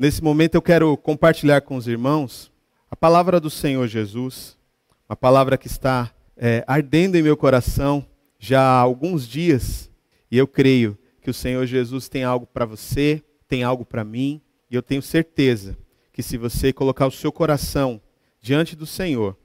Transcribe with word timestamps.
Nesse 0.00 0.24
momento 0.24 0.54
eu 0.54 0.62
quero 0.62 0.96
compartilhar 0.96 1.60
com 1.60 1.76
os 1.76 1.86
irmãos 1.86 2.50
a 2.90 2.96
palavra 2.96 3.38
do 3.38 3.50
Senhor 3.50 3.86
Jesus, 3.86 4.56
uma 5.06 5.14
palavra 5.14 5.58
que 5.58 5.66
está 5.66 6.10
é, 6.38 6.64
ardendo 6.66 7.16
em 7.16 7.22
meu 7.22 7.36
coração 7.36 8.02
já 8.38 8.62
há 8.62 8.78
alguns 8.78 9.28
dias, 9.28 9.90
e 10.30 10.38
eu 10.38 10.48
creio 10.48 10.96
que 11.20 11.28
o 11.28 11.34
Senhor 11.34 11.66
Jesus 11.66 12.08
tem 12.08 12.24
algo 12.24 12.46
para 12.46 12.64
você, 12.64 13.22
tem 13.46 13.62
algo 13.62 13.84
para 13.84 14.02
mim, 14.02 14.40
e 14.70 14.74
eu 14.74 14.80
tenho 14.80 15.02
certeza 15.02 15.76
que 16.14 16.22
se 16.22 16.38
você 16.38 16.72
colocar 16.72 17.06
o 17.06 17.12
seu 17.12 17.30
coração 17.30 18.00
diante 18.40 18.74
do 18.74 18.86
Senhor, 18.86 19.36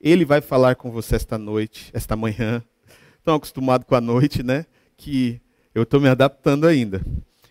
Ele 0.00 0.24
vai 0.24 0.40
falar 0.40 0.76
com 0.76 0.90
você 0.90 1.16
esta 1.16 1.36
noite, 1.36 1.90
esta 1.92 2.16
manhã. 2.16 2.64
Estão 3.18 3.34
acostumado 3.34 3.84
com 3.84 3.94
a 3.94 4.00
noite, 4.00 4.42
né? 4.42 4.64
Que 4.96 5.38
eu 5.74 5.82
estou 5.82 6.00
me 6.00 6.08
adaptando 6.08 6.66
ainda. 6.66 7.04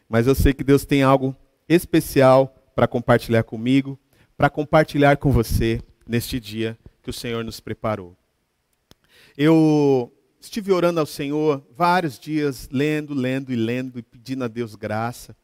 Mas 0.10 0.26
eu 0.26 0.34
sei 0.34 0.56
que 0.56 0.64
Deus 0.64 0.86
tem 0.86 1.04
algo 1.04 1.36
especial 1.68 2.56
para 2.76 2.88
compartilhar 2.88 3.44
comigo, 3.44 4.00
para 4.36 4.50
compartilhar 4.50 5.18
com 5.18 5.32
você 5.32 5.82
neste 6.08 6.40
dia 6.40 6.78
que 7.02 7.10
o 7.10 7.14
Senhor 7.14 7.44
nos 7.44 7.60
preparou. 7.60 8.16
Eu 9.38 10.14
estive 10.40 10.72
orando 10.72 11.00
ao 11.00 11.06
Senhor 11.06 11.66
vários 11.76 12.20
dias, 12.20 12.70
lendo, 12.72 13.14
lendo 13.14 13.52
e 13.52 13.56
lendo 13.56 14.00
e 14.00 14.04
pedindo 14.04 14.44
a 14.44 14.48
Deus 14.48 14.76
graça, 14.76 15.36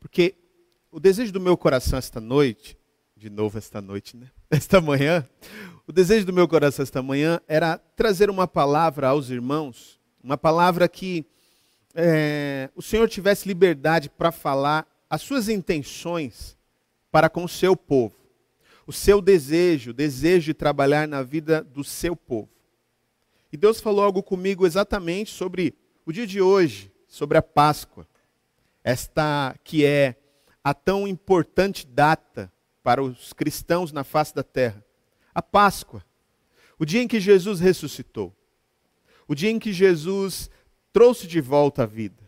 porque 0.00 0.34
o 0.90 0.98
desejo 0.98 1.32
do 1.32 1.40
meu 1.40 1.56
coração 1.56 1.98
esta 1.98 2.20
noite, 2.20 2.76
de 3.16 3.28
novo 3.28 3.58
esta 3.58 3.80
noite, 3.80 4.16
né? 4.16 4.30
Esta 4.50 4.80
manhã, 4.80 5.28
o 5.86 5.92
desejo 5.92 6.24
do 6.24 6.32
meu 6.32 6.48
coração 6.48 6.82
esta 6.82 7.02
manhã 7.02 7.38
era 7.46 7.76
trazer 7.76 8.30
uma 8.30 8.48
palavra 8.48 9.08
aos 9.08 9.28
irmãos, 9.28 10.00
uma 10.24 10.38
palavra 10.38 10.88
que 10.88 11.26
é, 11.94 12.70
o 12.74 12.80
Senhor 12.80 13.06
tivesse 13.08 13.46
liberdade 13.46 14.08
para 14.08 14.32
falar 14.32 14.86
as 15.08 15.22
suas 15.22 15.48
intenções 15.48 16.56
para 17.10 17.28
com 17.28 17.44
o 17.44 17.48
seu 17.48 17.76
povo, 17.76 18.14
o 18.86 18.92
seu 18.92 19.20
desejo, 19.20 19.90
o 19.90 19.94
desejo 19.94 20.46
de 20.46 20.54
trabalhar 20.54 21.08
na 21.08 21.22
vida 21.22 21.62
do 21.62 21.82
seu 21.82 22.14
povo. 22.14 22.48
E 23.52 23.56
Deus 23.56 23.80
falou 23.80 24.04
algo 24.04 24.22
comigo 24.22 24.66
exatamente 24.66 25.30
sobre 25.30 25.74
o 26.04 26.12
dia 26.12 26.26
de 26.26 26.40
hoje, 26.40 26.92
sobre 27.06 27.38
a 27.38 27.42
Páscoa, 27.42 28.06
esta 28.84 29.54
que 29.64 29.84
é 29.84 30.16
a 30.62 30.74
tão 30.74 31.08
importante 31.08 31.86
data 31.86 32.52
para 32.82 33.02
os 33.02 33.32
cristãos 33.32 33.92
na 33.92 34.04
face 34.04 34.34
da 34.34 34.42
terra. 34.42 34.84
A 35.34 35.40
Páscoa, 35.40 36.04
o 36.78 36.84
dia 36.84 37.02
em 37.02 37.08
que 37.08 37.20
Jesus 37.20 37.60
ressuscitou, 37.60 38.34
o 39.26 39.34
dia 39.34 39.50
em 39.50 39.58
que 39.58 39.72
Jesus 39.72 40.50
trouxe 40.92 41.26
de 41.26 41.40
volta 41.40 41.84
a 41.84 41.86
vida. 41.86 42.22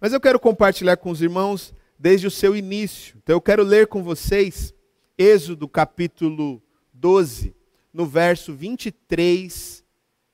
Mas 0.00 0.12
eu 0.12 0.20
quero 0.20 0.38
compartilhar 0.40 0.96
com 0.96 1.10
os 1.10 1.22
irmãos 1.22 1.74
desde 1.98 2.26
o 2.26 2.30
seu 2.30 2.54
início. 2.54 3.16
Então 3.22 3.36
eu 3.36 3.40
quero 3.40 3.62
ler 3.62 3.86
com 3.86 4.02
vocês 4.02 4.74
Êxodo 5.18 5.66
capítulo 5.66 6.62
12, 6.92 7.54
no 7.92 8.04
verso 8.04 8.52
23 8.52 9.82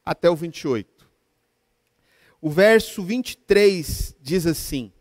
até 0.04 0.28
o 0.28 0.34
28. 0.34 1.08
O 2.40 2.50
verso 2.50 3.02
23 3.04 4.16
diz 4.20 4.46
assim: 4.46 4.92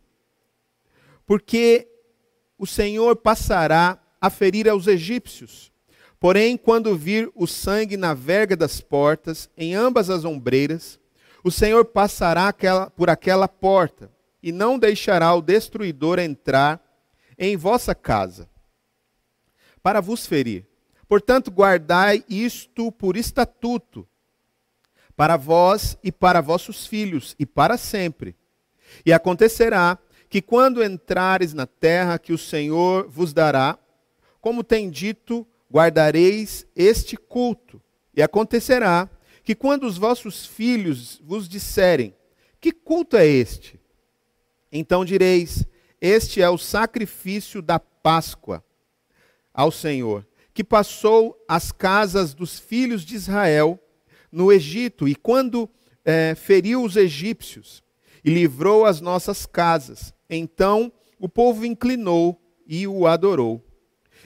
Porque 1.25 1.87
o 2.57 2.67
Senhor 2.67 3.15
passará 3.15 3.99
a 4.19 4.29
ferir 4.29 4.69
aos 4.69 4.85
egípcios, 4.85 5.71
porém, 6.19 6.55
quando 6.55 6.95
vir 6.95 7.31
o 7.33 7.47
sangue 7.47 7.97
na 7.97 8.13
verga 8.13 8.55
das 8.55 8.79
portas, 8.79 9.49
em 9.57 9.73
ambas 9.73 10.11
as 10.11 10.23
ombreiras, 10.23 10.99
o 11.43 11.49
Senhor 11.49 11.85
passará 11.85 12.49
aquela, 12.49 12.91
por 12.91 13.09
aquela 13.09 13.47
porta 13.47 14.11
e 14.41 14.51
não 14.51 14.79
deixará 14.79 15.33
o 15.33 15.41
destruidor 15.41 16.19
entrar 16.19 16.81
em 17.37 17.57
vossa 17.57 17.93
casa 17.93 18.49
para 19.81 19.99
vos 19.99 20.25
ferir. 20.25 20.65
Portanto, 21.07 21.51
guardai 21.51 22.23
isto 22.29 22.91
por 22.91 23.17
estatuto 23.17 24.07
para 25.15 25.37
vós 25.37 25.97
e 26.03 26.11
para 26.11 26.41
vossos 26.41 26.87
filhos 26.87 27.35
e 27.37 27.45
para 27.45 27.77
sempre. 27.77 28.35
E 29.05 29.11
acontecerá 29.11 29.97
que 30.29 30.41
quando 30.41 30.83
entrares 30.83 31.53
na 31.53 31.67
terra 31.67 32.17
que 32.17 32.31
o 32.31 32.37
Senhor 32.37 33.09
vos 33.09 33.33
dará, 33.33 33.77
como 34.39 34.63
tem 34.63 34.89
dito, 34.89 35.45
guardareis 35.69 36.65
este 36.75 37.17
culto. 37.17 37.81
E 38.15 38.21
acontecerá 38.21 39.09
que 39.43 39.55
quando 39.55 39.85
os 39.85 39.97
vossos 39.97 40.45
filhos 40.45 41.21
vos 41.23 41.49
disserem: 41.49 42.15
Que 42.59 42.71
culto 42.71 43.17
é 43.17 43.25
este? 43.25 43.80
Então 44.71 45.03
direis: 45.03 45.65
Este 45.99 46.41
é 46.41 46.49
o 46.49 46.57
sacrifício 46.57 47.61
da 47.61 47.79
Páscoa 47.79 48.63
ao 49.53 49.71
Senhor, 49.71 50.25
que 50.53 50.63
passou 50.63 51.37
as 51.47 51.71
casas 51.71 52.33
dos 52.33 52.59
filhos 52.59 53.03
de 53.03 53.15
Israel 53.15 53.79
no 54.31 54.51
Egito, 54.51 55.07
e 55.07 55.15
quando 55.15 55.69
é, 56.05 56.35
feriu 56.35 56.83
os 56.83 56.95
egípcios 56.95 57.83
e 58.23 58.33
livrou 58.33 58.85
as 58.85 59.01
nossas 59.01 59.45
casas. 59.45 60.13
Então 60.29 60.91
o 61.19 61.27
povo 61.27 61.65
inclinou 61.65 62.41
e 62.65 62.87
o 62.87 63.05
adorou. 63.05 63.63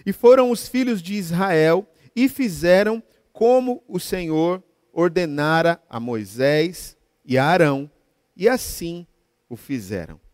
E 0.05 0.13
foram 0.13 0.51
os 0.51 0.67
filhos 0.67 1.01
de 1.01 1.15
Israel 1.15 1.87
e 2.15 2.29
fizeram 2.29 3.01
como 3.33 3.83
o 3.87 3.99
Senhor 3.99 4.63
ordenara 4.93 5.81
a 5.89 5.99
Moisés 5.99 6.95
e 7.25 7.37
a 7.37 7.45
Arão, 7.45 7.89
e 8.35 8.47
assim 8.47 9.05
o 9.49 9.55
fizeram. 9.57 10.24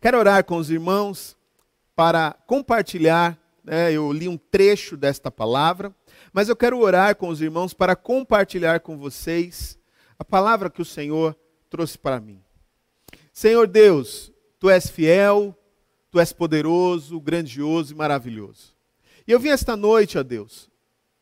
Quero 0.00 0.16
orar 0.16 0.44
com 0.44 0.58
os 0.58 0.70
irmãos 0.70 1.36
para 1.96 2.32
compartilhar. 2.46 3.36
Né, 3.64 3.92
eu 3.92 4.12
li 4.12 4.28
um 4.28 4.36
trecho 4.36 4.96
desta 4.96 5.28
palavra, 5.28 5.92
mas 6.32 6.48
eu 6.48 6.54
quero 6.54 6.78
orar 6.78 7.16
com 7.16 7.28
os 7.28 7.42
irmãos 7.42 7.74
para 7.74 7.96
compartilhar 7.96 8.78
com 8.80 8.96
vocês 8.96 9.76
a 10.16 10.24
palavra 10.24 10.70
que 10.70 10.80
o 10.80 10.84
Senhor 10.84 11.36
trouxe 11.68 11.98
para 11.98 12.20
mim. 12.20 12.40
Senhor 13.32 13.66
Deus, 13.66 14.32
tu 14.60 14.70
és 14.70 14.88
fiel, 14.88 15.52
tu 16.12 16.20
és 16.20 16.32
poderoso, 16.32 17.20
grandioso 17.20 17.92
e 17.92 17.96
maravilhoso. 17.96 18.74
E 19.26 19.32
eu 19.32 19.40
vim 19.40 19.48
esta 19.48 19.76
noite, 19.76 20.16
ó 20.16 20.22
Deus, 20.22 20.70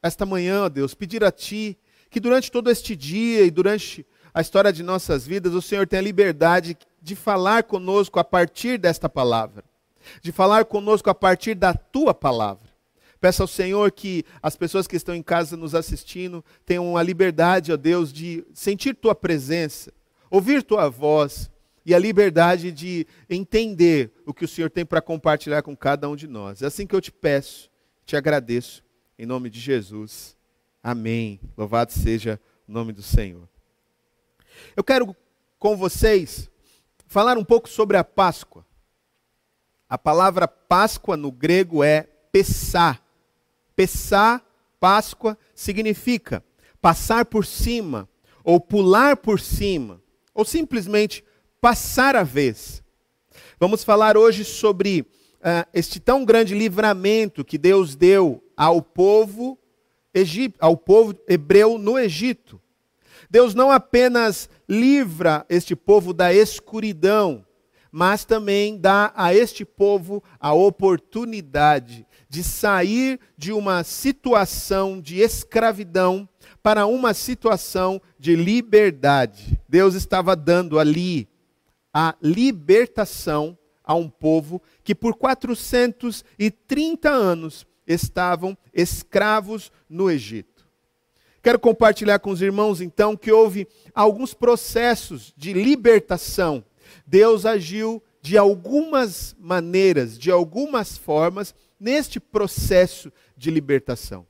esta 0.03 0.26
manhã, 0.26 0.64
ó 0.64 0.69
Deus, 0.69 0.94
pedir 0.94 1.25
a 1.25 1.32
Ti 1.32 1.78
que 2.10 2.20
durante 2.20 2.53
todo 2.53 2.70
este 2.70 2.94
dia 2.94 3.43
e 3.43 3.50
durante 3.50 4.06
a 4.32 4.43
história 4.43 4.70
de 4.70 4.82
nossas 4.82 5.26
vidas, 5.26 5.54
o 5.54 5.62
Senhor 5.62 5.87
tenha 5.87 6.03
liberdade 6.03 6.76
de 7.06 7.15
falar 7.15 7.62
conosco 7.62 8.19
a 8.19 8.25
partir 8.25 8.78
desta 8.78 9.09
palavra, 9.09 9.62
de 10.21 10.33
falar 10.33 10.65
conosco 10.65 11.09
a 11.09 11.15
partir 11.15 11.55
da 11.55 11.72
tua 11.72 12.12
palavra. 12.12 12.69
Peço 13.21 13.43
ao 13.43 13.47
Senhor 13.47 13.93
que 13.93 14.25
as 14.43 14.56
pessoas 14.56 14.89
que 14.89 14.97
estão 14.97 15.15
em 15.15 15.22
casa 15.22 15.56
nos 15.56 15.72
assistindo 15.72 16.44
tenham 16.65 16.97
a 16.97 17.03
liberdade, 17.05 17.72
ó 17.72 17.77
Deus, 17.77 18.12
de 18.12 18.44
sentir 18.53 18.97
tua 18.97 19.15
presença, 19.15 19.93
ouvir 20.28 20.65
tua 20.65 20.89
voz 20.89 21.49
e 21.84 21.94
a 21.94 21.99
liberdade 21.99 22.72
de 22.72 23.06
entender 23.31 24.11
o 24.27 24.34
que 24.34 24.44
o 24.44 24.49
Senhor 24.49 24.69
tem 24.69 24.84
para 24.84 25.00
compartilhar 25.00 25.62
com 25.62 25.77
cada 25.77 26.09
um 26.09 26.17
de 26.17 26.27
nós. 26.27 26.61
É 26.61 26.67
assim 26.67 26.88
que 26.88 26.97
eu 26.97 27.00
te 27.00 27.12
peço, 27.12 27.71
te 28.05 28.17
agradeço, 28.17 28.83
em 29.17 29.25
nome 29.25 29.49
de 29.49 29.61
Jesus. 29.61 30.37
Amém. 30.83 31.38
Louvado 31.56 31.93
seja 31.93 32.41
o 32.67 32.73
nome 32.73 32.93
do 32.93 33.03
Senhor. 33.03 33.49
Eu 34.75 34.83
quero 34.83 35.15
com 35.56 35.77
vocês 35.77 36.50
falar 37.06 37.39
um 37.39 37.44
pouco 37.44 37.69
sobre 37.69 37.97
a 37.97 38.05
Páscoa. 38.05 38.65
A 39.89 39.97
palavra 39.97 40.49
Páscoa 40.49 41.17
no 41.17 41.31
grego 41.31 41.83
é 41.83 42.03
Pessá. 42.33 43.00
Pessá, 43.75 44.43
Páscoa, 44.81 45.39
significa 45.55 46.43
passar 46.81 47.25
por 47.25 47.44
cima, 47.44 48.09
ou 48.44 48.61
pular 48.61 49.17
por 49.17 49.41
cima, 49.41 50.00
ou 50.34 50.44
simplesmente 50.44 51.25
passar 51.61 52.15
a 52.15 52.22
vez. 52.22 52.83
Vamos 53.59 53.83
falar 53.83 54.17
hoje 54.17 54.44
sobre 54.44 55.00
uh, 55.00 55.69
este 55.73 55.99
tão 55.99 56.25
grande 56.25 56.55
livramento 56.55 57.44
que 57.44 57.59
Deus 57.59 57.97
deu 57.97 58.43
ao 58.56 58.81
povo, 58.82 59.59
ao 60.59 60.76
povo 60.76 61.14
hebreu 61.29 61.79
no 61.79 61.99
Egito. 61.99 62.61
Deus 63.31 63.55
não 63.55 63.70
apenas 63.70 64.49
livra 64.68 65.44
este 65.48 65.76
povo 65.76 66.12
da 66.12 66.32
escuridão, 66.32 67.44
mas 67.90 68.24
também 68.24 68.78
dá 68.78 69.12
a 69.16 69.34
este 69.34 69.64
povo 69.64 70.22
a 70.38 70.52
oportunidade 70.52 72.06
de 72.28 72.42
sair 72.42 73.18
de 73.38 73.52
uma 73.52 73.82
situação 73.84 75.00
de 75.00 75.20
escravidão 75.20 76.28
para 76.62 76.86
uma 76.86 77.14
situação 77.14 78.00
de 78.18 78.34
liberdade. 78.34 79.58
Deus 79.68 79.94
estava 79.94 80.34
dando 80.34 80.78
ali 80.78 81.28
a 81.94 82.14
libertação 82.20 83.56
a 83.82 83.94
um 83.94 84.08
povo 84.08 84.60
que 84.82 84.94
por 84.94 85.14
430 85.14 87.08
anos 87.08 87.66
estavam 87.86 88.58
escravos 88.74 89.70
no 89.88 90.10
Egito. 90.10 90.56
Quero 91.46 91.60
compartilhar 91.60 92.19
com 92.19 92.31
os 92.31 92.43
irmãos, 92.43 92.81
então, 92.81 93.16
que 93.16 93.31
houve 93.31 93.69
alguns 93.94 94.34
processos 94.34 95.32
de 95.37 95.52
libertação. 95.52 96.64
Deus 97.06 97.46
agiu 97.46 98.02
de 98.20 98.37
algumas 98.37 99.37
maneiras, 99.38 100.19
de 100.19 100.28
algumas 100.28 100.98
formas, 100.98 101.54
neste 101.78 102.19
processo 102.19 103.12
de 103.37 103.48
libertação. 103.48 104.26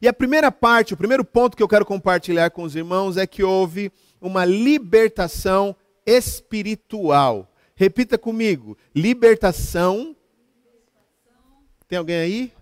E 0.00 0.06
a 0.06 0.12
primeira 0.12 0.52
parte, 0.52 0.94
o 0.94 0.96
primeiro 0.96 1.24
ponto 1.24 1.56
que 1.56 1.62
eu 1.64 1.66
quero 1.66 1.84
compartilhar 1.84 2.48
com 2.50 2.62
os 2.62 2.76
irmãos 2.76 3.16
é 3.16 3.26
que 3.26 3.42
houve 3.42 3.90
uma 4.20 4.44
libertação 4.44 5.74
espiritual. 6.06 7.52
Repita 7.74 8.16
comigo: 8.16 8.78
libertação. 8.94 10.14
Tem 11.88 11.98
alguém 11.98 12.18
aí? 12.18 12.52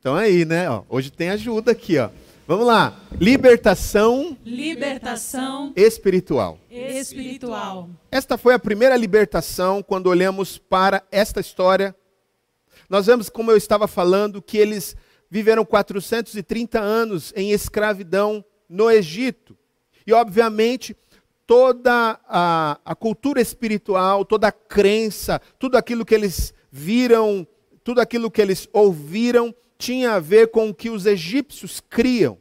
Então 0.00 0.16
aí, 0.16 0.44
né? 0.44 0.68
Ó, 0.68 0.82
hoje 0.88 1.12
tem 1.12 1.30
ajuda 1.30 1.70
aqui, 1.70 1.96
ó. 1.96 2.10
Vamos 2.50 2.66
lá. 2.66 3.00
Libertação. 3.20 4.36
Libertação 4.44 5.72
espiritual. 5.76 6.58
Espiritual. 6.68 7.88
Esta 8.10 8.36
foi 8.36 8.54
a 8.54 8.58
primeira 8.58 8.96
libertação 8.96 9.84
quando 9.84 10.08
olhamos 10.08 10.58
para 10.58 11.00
esta 11.12 11.38
história. 11.38 11.94
Nós 12.88 13.06
vemos, 13.06 13.28
como 13.28 13.52
eu 13.52 13.56
estava 13.56 13.86
falando, 13.86 14.42
que 14.42 14.58
eles 14.58 14.96
viveram 15.30 15.64
430 15.64 16.80
anos 16.80 17.32
em 17.36 17.52
escravidão 17.52 18.44
no 18.68 18.90
Egito. 18.90 19.56
E, 20.04 20.12
obviamente, 20.12 20.96
toda 21.46 22.18
a, 22.28 22.80
a 22.84 22.94
cultura 22.96 23.40
espiritual, 23.40 24.24
toda 24.24 24.48
a 24.48 24.52
crença, 24.52 25.40
tudo 25.56 25.76
aquilo 25.76 26.04
que 26.04 26.16
eles 26.16 26.52
viram, 26.68 27.46
tudo 27.84 28.00
aquilo 28.00 28.28
que 28.28 28.42
eles 28.42 28.68
ouviram, 28.72 29.54
tinha 29.80 30.12
a 30.12 30.20
ver 30.20 30.48
com 30.48 30.68
o 30.68 30.74
que 30.74 30.90
os 30.90 31.06
egípcios 31.06 31.80
criam. 31.80 32.38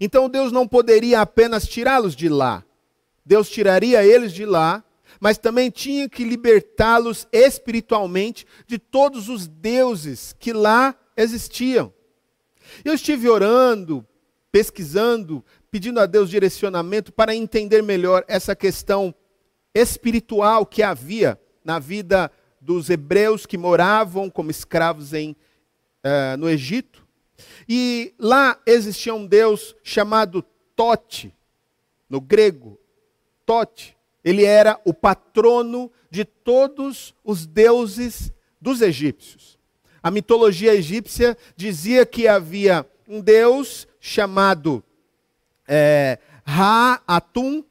Então 0.00 0.28
Deus 0.28 0.52
não 0.52 0.66
poderia 0.66 1.20
apenas 1.20 1.66
tirá-los 1.66 2.14
de 2.14 2.28
lá. 2.28 2.64
Deus 3.26 3.50
tiraria 3.50 4.04
eles 4.06 4.32
de 4.32 4.46
lá, 4.46 4.84
mas 5.20 5.38
também 5.38 5.70
tinha 5.70 6.08
que 6.08 6.22
libertá-los 6.22 7.26
espiritualmente 7.32 8.46
de 8.66 8.78
todos 8.78 9.28
os 9.28 9.48
deuses 9.48 10.34
que 10.38 10.52
lá 10.52 10.94
existiam. 11.16 11.92
Eu 12.84 12.94
estive 12.94 13.28
orando, 13.28 14.06
pesquisando, 14.52 15.44
pedindo 15.70 15.98
a 15.98 16.06
Deus 16.06 16.30
direcionamento 16.30 17.12
para 17.12 17.34
entender 17.34 17.82
melhor 17.82 18.24
essa 18.28 18.54
questão 18.54 19.12
espiritual 19.74 20.64
que 20.64 20.82
havia 20.82 21.40
na 21.64 21.80
vida 21.80 22.30
dos 22.60 22.88
hebreus 22.88 23.46
que 23.46 23.58
moravam 23.58 24.30
como 24.30 24.50
escravos 24.50 25.12
em 25.12 25.36
uh, 26.04 26.36
no 26.36 26.48
Egito. 26.48 27.04
E 27.68 28.14
lá 28.18 28.60
existia 28.66 29.14
um 29.14 29.26
deus 29.26 29.74
chamado 29.82 30.44
Tote, 30.76 31.34
no 32.08 32.20
grego, 32.20 32.78
Tote. 33.46 33.96
Ele 34.22 34.44
era 34.44 34.80
o 34.84 34.92
patrono 34.92 35.90
de 36.10 36.24
todos 36.24 37.14
os 37.24 37.46
deuses 37.46 38.32
dos 38.60 38.80
egípcios. 38.80 39.58
A 40.02 40.10
mitologia 40.10 40.74
egípcia 40.74 41.36
dizia 41.56 42.04
que 42.04 42.28
havia 42.28 42.86
um 43.08 43.20
deus 43.20 43.86
chamado 44.00 44.82
é, 45.66 46.18
Ra-Atum, 46.44 47.64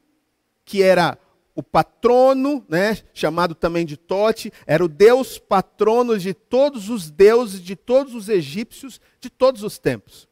que 0.65 0.81
era 0.81 1.17
o 1.55 1.61
patrono, 1.61 2.65
né, 2.67 2.97
chamado 3.13 3.53
também 3.53 3.85
de 3.85 3.95
Tote, 3.95 4.51
era 4.65 4.83
o 4.83 4.87
deus 4.87 5.37
patrono 5.37 6.17
de 6.17 6.33
todos 6.33 6.89
os 6.89 7.11
deuses, 7.11 7.61
de 7.61 7.75
todos 7.75 8.15
os 8.15 8.27
egípcios, 8.27 8.99
de 9.19 9.29
todos 9.29 9.63
os 9.63 9.77
tempos. 9.77 10.27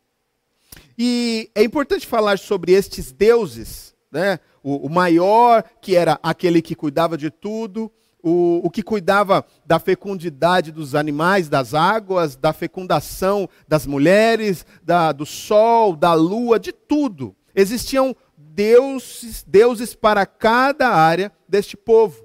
E 0.98 1.50
é 1.54 1.64
importante 1.64 2.08
falar 2.08 2.40
sobre 2.40 2.72
estes 2.72 3.12
deuses, 3.12 3.96
né, 4.12 4.40
o, 4.64 4.88
o 4.88 4.90
maior, 4.90 5.64
que 5.82 5.96
era 5.96 6.20
aquele 6.24 6.62
que 6.62 6.76
cuidava 6.76 7.18
de 7.18 7.30
tudo, 7.30 7.92
o, 8.24 8.62
o, 8.64 8.70
que 8.70 8.84
cuidava 8.84 9.46
da 9.66 9.80
fecundidade 9.80 10.72
dos 10.72 10.94
animais, 10.94 11.50
das 11.50 11.74
águas, 11.74 12.36
da 12.36 12.54
fecundação 12.54 13.50
das 13.68 13.88
mulheres, 13.88 14.66
da, 14.84 15.12
do 15.12 15.26
sol, 15.26 15.96
da 15.96 16.14
lua, 16.14 16.60
de 16.60 16.72
tudo. 16.72 17.36
Existiam 17.56 18.16
deuses, 18.62 19.44
deuses 19.48 19.96
para 19.96 20.24
cada 20.26 20.90
área 20.90 21.32
deste 21.48 21.76
povo. 21.76 22.24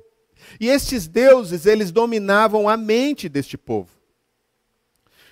E 0.60 0.68
estes 0.68 1.08
deuses, 1.08 1.64
eles 1.64 1.90
dominavam 1.90 2.68
a 2.68 2.76
mente 2.76 3.26
deste 3.28 3.56
povo. 3.56 3.90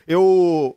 Eu, 0.07 0.77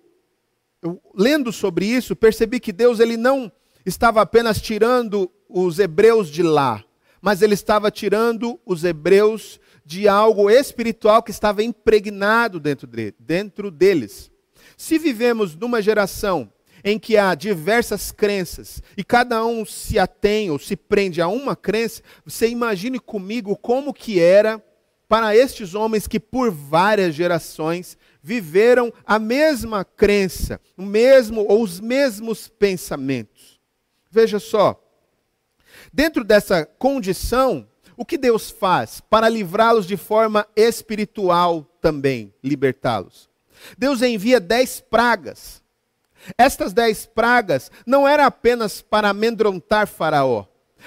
eu, 0.82 1.02
lendo 1.16 1.52
sobre 1.54 1.86
isso, 1.86 2.16
percebi 2.16 2.60
que 2.60 2.74
Deus 2.74 3.00
ele 3.00 3.16
não 3.16 3.52
estava 3.86 4.22
apenas 4.22 4.62
tirando 4.62 5.32
os 5.48 5.80
hebreus 5.80 6.30
de 6.30 6.44
lá, 6.44 6.84
mas 7.22 7.42
ele 7.42 7.54
estava 7.54 7.90
tirando 7.90 8.60
os 8.66 8.84
hebreus 8.84 9.60
de 9.86 10.10
algo 10.10 10.50
espiritual 10.50 11.24
que 11.24 11.32
estava 11.32 11.64
impregnado 11.64 12.60
dentro, 12.60 12.86
de, 12.86 13.14
dentro 13.18 13.72
deles. 13.72 14.30
Se 14.76 15.00
vivemos 15.00 15.56
numa 15.56 15.82
geração 15.82 16.52
em 16.84 17.00
que 17.00 17.18
há 17.18 17.36
diversas 17.36 18.12
crenças 18.12 18.82
e 18.96 19.04
cada 19.04 19.46
um 19.46 19.66
se 19.66 19.98
atém 19.98 20.50
ou 20.50 20.60
se 20.60 20.76
prende 20.76 21.22
a 21.22 21.28
uma 21.28 21.56
crença, 21.56 22.02
você 22.26 22.48
imagine 22.48 23.00
comigo 23.00 23.56
como 23.56 23.94
que 23.94 24.20
era 24.20 24.64
para 25.08 25.36
estes 25.36 25.74
homens 25.74 26.08
que 26.08 26.20
por 26.20 26.52
várias 26.52 27.16
gerações 27.16 27.98
viveram 28.22 28.92
a 29.06 29.18
mesma 29.18 29.86
crença, 29.86 30.60
o 30.76 30.84
mesmo 30.84 31.46
ou 31.48 31.64
os 31.64 31.80
mesmos 31.80 32.48
pensamentos. 32.48 33.60
Veja 34.12 34.40
só, 34.40 34.82
dentro 35.94 36.24
dessa 36.24 36.66
condição, 36.66 37.68
o 37.96 38.06
que 38.06 38.18
Deus 38.18 38.52
faz 38.52 39.02
para 39.02 39.30
livrá-los 39.30 39.88
de 39.88 39.98
forma 39.98 40.46
espiritual 40.56 41.64
também, 41.82 42.34
libertá-los? 42.44 43.30
Deus 43.78 44.02
envia 44.02 44.40
dez 44.40 44.80
pragas 44.80 45.64
estas 46.38 46.74
dez 46.74 47.06
pragas 47.06 47.72
não 47.86 48.08
eram 48.08 48.26
apenas 48.26 48.82
para 48.82 49.10
amedrontar 49.10 49.88
Faraó, 49.88 50.46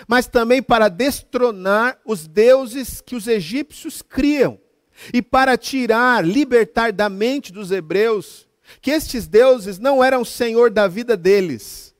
mas 0.08 0.26
também 0.26 0.62
para 0.62 0.88
destronar 0.88 1.98
os 2.04 2.26
deuses 2.26 3.00
que 3.00 3.14
os 3.14 3.26
egípcios 3.26 4.02
criam 4.02 4.58
e 5.12 5.22
para 5.22 5.56
tirar, 5.56 6.24
libertar 6.24 6.92
da 6.92 7.08
mente 7.08 7.52
dos 7.52 7.70
hebreus 7.70 8.48
que 8.80 8.90
estes 8.90 9.26
deuses 9.26 9.78
não 9.78 10.02
eram 10.02 10.24
senhor 10.24 10.70
da 10.70 10.86
vida 10.86 11.16
deles. 11.16 11.94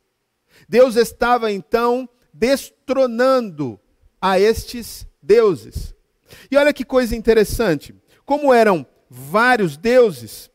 Deus 0.68 0.96
estava 0.96 1.50
então 1.50 2.08
destronando 2.32 3.80
a 4.20 4.38
estes 4.38 5.06
deuses. 5.20 5.94
E 6.50 6.56
olha 6.56 6.72
que 6.72 6.84
coisa 6.84 7.16
interessante, 7.16 7.94
como 8.24 8.54
eram 8.54 8.86
vários 9.08 9.76
deuses, 9.76 10.48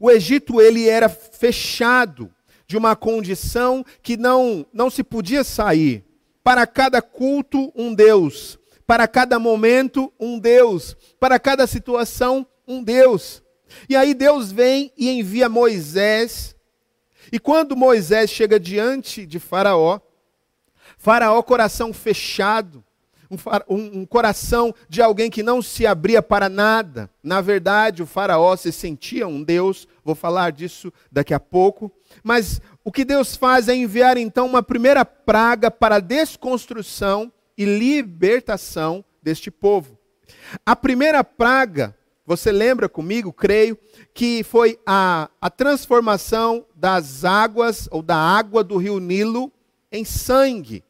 o 0.00 0.10
Egito 0.10 0.60
ele 0.60 0.88
era 0.88 1.08
fechado 1.08 2.32
de 2.66 2.76
uma 2.76 2.94
condição 2.94 3.84
que 4.02 4.16
não 4.16 4.66
não 4.72 4.90
se 4.90 5.02
podia 5.02 5.42
sair. 5.42 6.04
Para 6.42 6.66
cada 6.66 7.02
culto 7.02 7.72
um 7.74 7.94
Deus, 7.94 8.58
para 8.86 9.06
cada 9.06 9.38
momento 9.38 10.12
um 10.18 10.38
Deus, 10.38 10.96
para 11.18 11.38
cada 11.38 11.66
situação 11.66 12.46
um 12.66 12.82
Deus. 12.82 13.42
E 13.88 13.96
aí 13.96 14.14
Deus 14.14 14.50
vem 14.50 14.92
e 14.96 15.10
envia 15.10 15.48
Moisés. 15.48 16.54
E 17.30 17.38
quando 17.38 17.76
Moisés 17.76 18.30
chega 18.30 18.58
diante 18.58 19.26
de 19.26 19.38
Faraó, 19.38 20.00
Faraó 20.96 21.42
coração 21.42 21.92
fechado, 21.92 22.82
um, 23.30 24.00
um, 24.00 24.06
coração 24.06 24.74
de 24.88 25.02
alguém 25.02 25.30
que 25.30 25.42
não 25.42 25.60
se 25.60 25.86
abria 25.86 26.22
para 26.22 26.48
nada. 26.48 27.10
Na 27.22 27.40
verdade, 27.40 28.02
o 28.02 28.06
Faraó 28.06 28.56
se 28.56 28.72
sentia 28.72 29.28
um 29.28 29.42
Deus, 29.42 29.86
vou 30.04 30.14
falar 30.14 30.50
disso 30.50 30.92
daqui 31.12 31.34
a 31.34 31.40
pouco. 31.40 31.92
Mas 32.22 32.60
o 32.84 32.90
que 32.90 33.04
Deus 33.04 33.36
faz 33.36 33.68
é 33.68 33.74
enviar 33.74 34.16
então 34.16 34.46
uma 34.46 34.62
primeira 34.62 35.04
praga 35.04 35.70
para 35.70 35.96
a 35.96 36.00
desconstrução 36.00 37.32
e 37.56 37.64
libertação 37.64 39.04
deste 39.22 39.50
povo. 39.50 39.98
A 40.64 40.76
primeira 40.76 41.22
praga, 41.22 41.94
você 42.24 42.52
lembra 42.52 42.88
comigo, 42.88 43.32
creio, 43.32 43.76
que 44.14 44.42
foi 44.42 44.78
a, 44.86 45.30
a 45.40 45.50
transformação 45.50 46.64
das 46.74 47.24
águas 47.24 47.88
ou 47.90 48.02
da 48.02 48.16
água 48.16 48.62
do 48.62 48.76
rio 48.76 48.98
Nilo 48.98 49.52
em 49.90 50.04
sangue. 50.04 50.84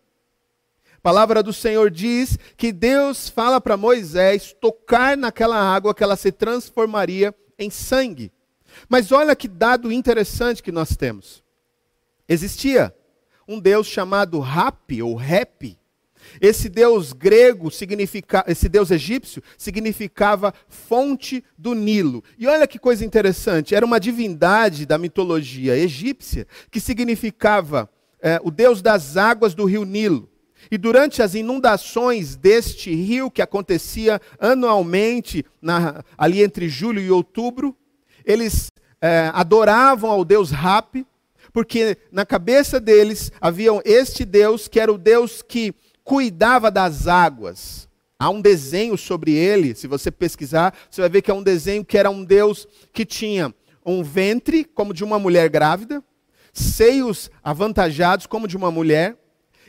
A 0.99 1.01
palavra 1.01 1.45
do 1.45 1.53
Senhor 1.53 1.91
diz 1.91 2.37
que 2.57 2.73
Deus 2.73 3.29
fala 3.29 3.61
para 3.61 3.77
Moisés 3.77 4.55
tocar 4.61 5.17
naquela 5.17 5.57
água 5.57 5.95
que 5.95 6.03
ela 6.03 6.17
se 6.17 6.33
transformaria 6.33 7.33
em 7.57 7.71
sangue. 7.71 8.33
Mas 8.89 9.13
olha 9.13 9.37
que 9.37 9.47
dado 9.47 9.93
interessante 9.93 10.63
que 10.63 10.73
nós 10.73 10.97
temos. 10.97 11.43
Existia 12.29 12.93
um 13.47 13.61
Deus 13.61 13.87
chamado 13.87 14.41
Rap 14.41 15.01
ou 15.01 15.15
Rep. 15.15 15.79
Esse 16.41 16.69
Deus 16.69 17.13
grego 17.13 17.71
significa, 17.71 18.45
esse 18.49 18.69
Deus 18.69 18.91
egípcio 18.91 19.41
significava 19.57 20.53
fonte 20.69 21.45
do 21.57 21.75
Nilo. 21.75 22.25
E 22.37 22.47
olha 22.49 22.67
que 22.67 22.79
coisa 22.79 23.05
interessante, 23.05 23.73
era 23.73 23.87
uma 23.87 24.01
divindade 24.01 24.85
da 24.85 24.99
mitologia 24.99 25.77
egípcia 25.77 26.47
que 26.73 26.81
significava 26.81 27.89
é, 28.21 28.41
o 28.43 28.51
Deus 28.51 28.83
das 28.83 29.17
águas 29.17 29.55
do 29.55 29.65
rio 29.65 29.85
Nilo. 29.85 30.29
E 30.71 30.77
durante 30.77 31.23
as 31.23 31.35
inundações 31.35 32.37
deste 32.37 32.95
rio, 32.95 33.31
que 33.31 33.43
acontecia 33.43 34.21
anualmente, 34.39 35.45
na, 35.63 36.05
ali 36.17 36.43
entre 36.43 36.69
julho 36.69 37.01
e 37.01 37.11
outubro, 37.11 37.77
eles 38.25 38.71
é, 39.01 39.31
adoravam 39.33 40.11
ao 40.11 40.25
deus 40.25 40.51
Rap, 40.51 41.07
porque 41.53 41.97
na 42.13 42.27
cabeça 42.27 42.79
deles 42.79 43.33
havia 43.41 43.71
este 43.85 44.25
Deus 44.25 44.69
que 44.69 44.79
era 44.79 44.93
o 44.93 44.99
Deus 44.99 45.43
que 45.43 45.75
cuidava 46.05 46.71
das 46.71 47.07
águas. 47.07 47.89
Há 48.19 48.31
um 48.31 48.41
desenho 48.41 48.99
sobre 48.99 49.33
ele, 49.33 49.75
se 49.75 49.87
você 49.87 50.11
pesquisar, 50.11 50.75
você 50.91 51.01
vai 51.01 51.09
ver 51.09 51.23
que 51.23 51.31
é 51.31 51.35
um 51.35 51.43
desenho 51.43 51.85
que 51.85 51.97
era 51.97 52.11
um 52.11 52.25
Deus 52.25 52.67
que 52.93 53.07
tinha 53.07 53.55
um 53.87 54.03
ventre 54.03 54.65
como 54.65 54.93
de 54.93 55.05
uma 55.05 55.19
mulher 55.19 55.49
grávida, 55.49 56.03
seios 56.53 57.31
avantajados 57.43 58.27
como 58.27 58.49
de 58.49 58.57
uma 58.57 58.71
mulher, 58.71 59.17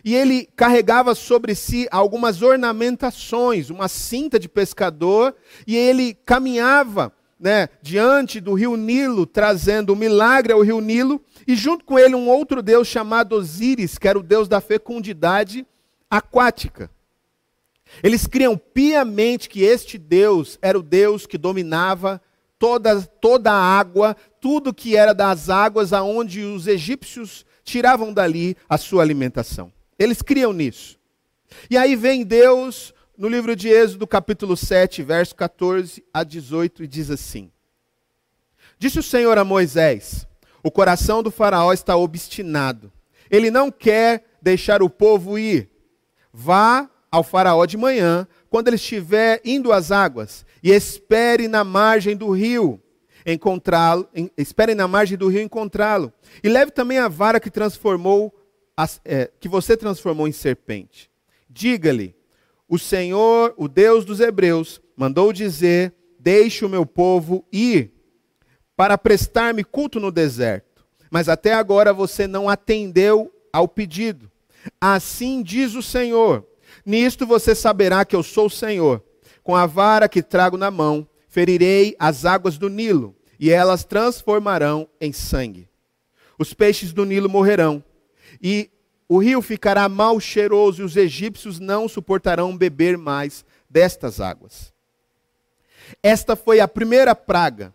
e 0.03 0.15
ele 0.15 0.47
carregava 0.55 1.13
sobre 1.13 1.55
si 1.55 1.87
algumas 1.91 2.41
ornamentações, 2.41 3.69
uma 3.69 3.87
cinta 3.87 4.39
de 4.39 4.47
pescador, 4.47 5.35
e 5.67 5.75
ele 5.75 6.13
caminhava 6.25 7.11
né, 7.39 7.69
diante 7.81 8.39
do 8.39 8.53
rio 8.53 8.75
Nilo, 8.75 9.25
trazendo 9.25 9.93
o 9.93 9.95
milagre 9.95 10.51
ao 10.51 10.61
rio 10.61 10.81
Nilo, 10.81 11.21
e 11.47 11.55
junto 11.55 11.85
com 11.85 11.97
ele 11.97 12.15
um 12.15 12.27
outro 12.27 12.61
deus 12.61 12.87
chamado 12.87 13.33
Osíris, 13.33 13.97
que 13.97 14.07
era 14.07 14.19
o 14.19 14.23
deus 14.23 14.47
da 14.47 14.59
fecundidade 14.59 15.65
aquática. 16.09 16.91
Eles 18.03 18.27
criam 18.27 18.57
piamente 18.57 19.49
que 19.49 19.63
este 19.63 19.97
Deus 19.97 20.59
era 20.61 20.77
o 20.77 20.83
Deus 20.83 21.25
que 21.25 21.37
dominava 21.37 22.21
toda, 22.59 23.01
toda 23.01 23.51
a 23.51 23.79
água, 23.79 24.15
tudo 24.39 24.73
que 24.73 24.95
era 24.95 25.13
das 25.13 25.49
águas 25.49 25.93
aonde 25.93 26.41
os 26.41 26.67
egípcios 26.67 27.45
tiravam 27.63 28.13
dali 28.13 28.55
a 28.67 28.77
sua 28.77 29.01
alimentação. 29.01 29.71
Eles 29.99 30.21
criam 30.21 30.53
nisso. 30.53 30.97
E 31.69 31.77
aí 31.77 31.95
vem 31.95 32.23
Deus 32.23 32.93
no 33.17 33.27
livro 33.27 33.53
de 33.53 33.67
Êxodo, 33.67 34.07
capítulo 34.07 34.55
7, 34.55 35.03
verso 35.03 35.35
14 35.35 36.01
a 36.13 36.23
18, 36.23 36.85
e 36.85 36.87
diz 36.87 37.11
assim: 37.11 37.51
Disse 38.77 38.97
o 38.97 39.03
Senhor 39.03 39.37
a 39.37 39.43
Moisés: 39.43 40.25
O 40.63 40.71
coração 40.71 41.21
do 41.21 41.29
Faraó 41.29 41.73
está 41.73 41.97
obstinado. 41.97 42.91
Ele 43.29 43.51
não 43.51 43.69
quer 43.69 44.37
deixar 44.41 44.81
o 44.81 44.89
povo 44.89 45.37
ir. 45.37 45.69
Vá 46.31 46.89
ao 47.11 47.23
Faraó 47.23 47.65
de 47.65 47.75
manhã, 47.75 48.25
quando 48.49 48.69
ele 48.69 48.77
estiver 48.77 49.41
indo 49.43 49.73
às 49.73 49.91
águas, 49.91 50.45
e 50.63 50.71
espere 50.71 51.47
na 51.47 51.63
margem 51.63 52.15
do 52.15 52.31
rio 52.31 52.81
encontrá-lo, 53.25 54.07
espere 54.37 54.73
na 54.73 54.87
margem 54.87 55.17
do 55.17 55.27
rio 55.27 55.41
encontrá-lo. 55.41 56.13
E 56.43 56.47
leve 56.47 56.71
também 56.71 56.99
a 56.99 57.07
vara 57.07 57.39
que 57.39 57.51
transformou, 57.51 58.33
é, 59.03 59.31
que 59.39 59.47
você 59.47 59.75
transformou 59.75 60.27
em 60.27 60.31
serpente. 60.31 61.09
Diga-lhe: 61.49 62.15
o 62.67 62.77
Senhor, 62.77 63.53
o 63.57 63.67
Deus 63.67 64.05
dos 64.05 64.19
Hebreus, 64.19 64.79
mandou 64.95 65.33
dizer: 65.33 65.93
Deixe 66.19 66.63
o 66.63 66.69
meu 66.69 66.85
povo 66.85 67.43
ir 67.51 67.91
para 68.75 68.97
prestar-me 68.97 69.63
culto 69.63 69.99
no 69.99 70.11
deserto. 70.11 70.85
Mas 71.09 71.27
até 71.27 71.53
agora 71.53 71.91
você 71.91 72.27
não 72.27 72.47
atendeu 72.47 73.33
ao 73.51 73.67
pedido. 73.67 74.31
Assim 74.79 75.41
diz 75.41 75.73
o 75.73 75.81
Senhor: 75.81 76.45
Nisto 76.85 77.25
você 77.25 77.55
saberá 77.55 78.05
que 78.05 78.15
eu 78.15 78.21
sou 78.21 78.45
o 78.45 78.51
Senhor. 78.51 79.03
Com 79.41 79.55
a 79.55 79.65
vara 79.65 80.07
que 80.07 80.21
trago 80.21 80.55
na 80.55 80.69
mão, 80.69 81.07
ferirei 81.27 81.95
as 81.97 82.23
águas 82.23 82.57
do 82.57 82.69
Nilo, 82.69 83.15
e 83.39 83.49
elas 83.49 83.83
transformarão 83.83 84.87
em 85.01 85.11
sangue. 85.11 85.67
Os 86.37 86.53
peixes 86.53 86.93
do 86.93 87.03
Nilo 87.03 87.27
morrerão, 87.27 87.83
e 88.41 88.69
o 89.07 89.17
rio 89.17 89.41
ficará 89.41 89.89
mal 89.89 90.19
cheiroso 90.19 90.81
e 90.81 90.85
os 90.85 90.95
egípcios 90.95 91.59
não 91.59 91.87
suportarão 91.87 92.55
beber 92.55 92.97
mais 92.97 93.43
destas 93.69 94.21
águas. 94.21 94.71
Esta 96.03 96.35
foi 96.35 96.59
a 96.59 96.67
primeira 96.67 97.15
praga. 97.15 97.73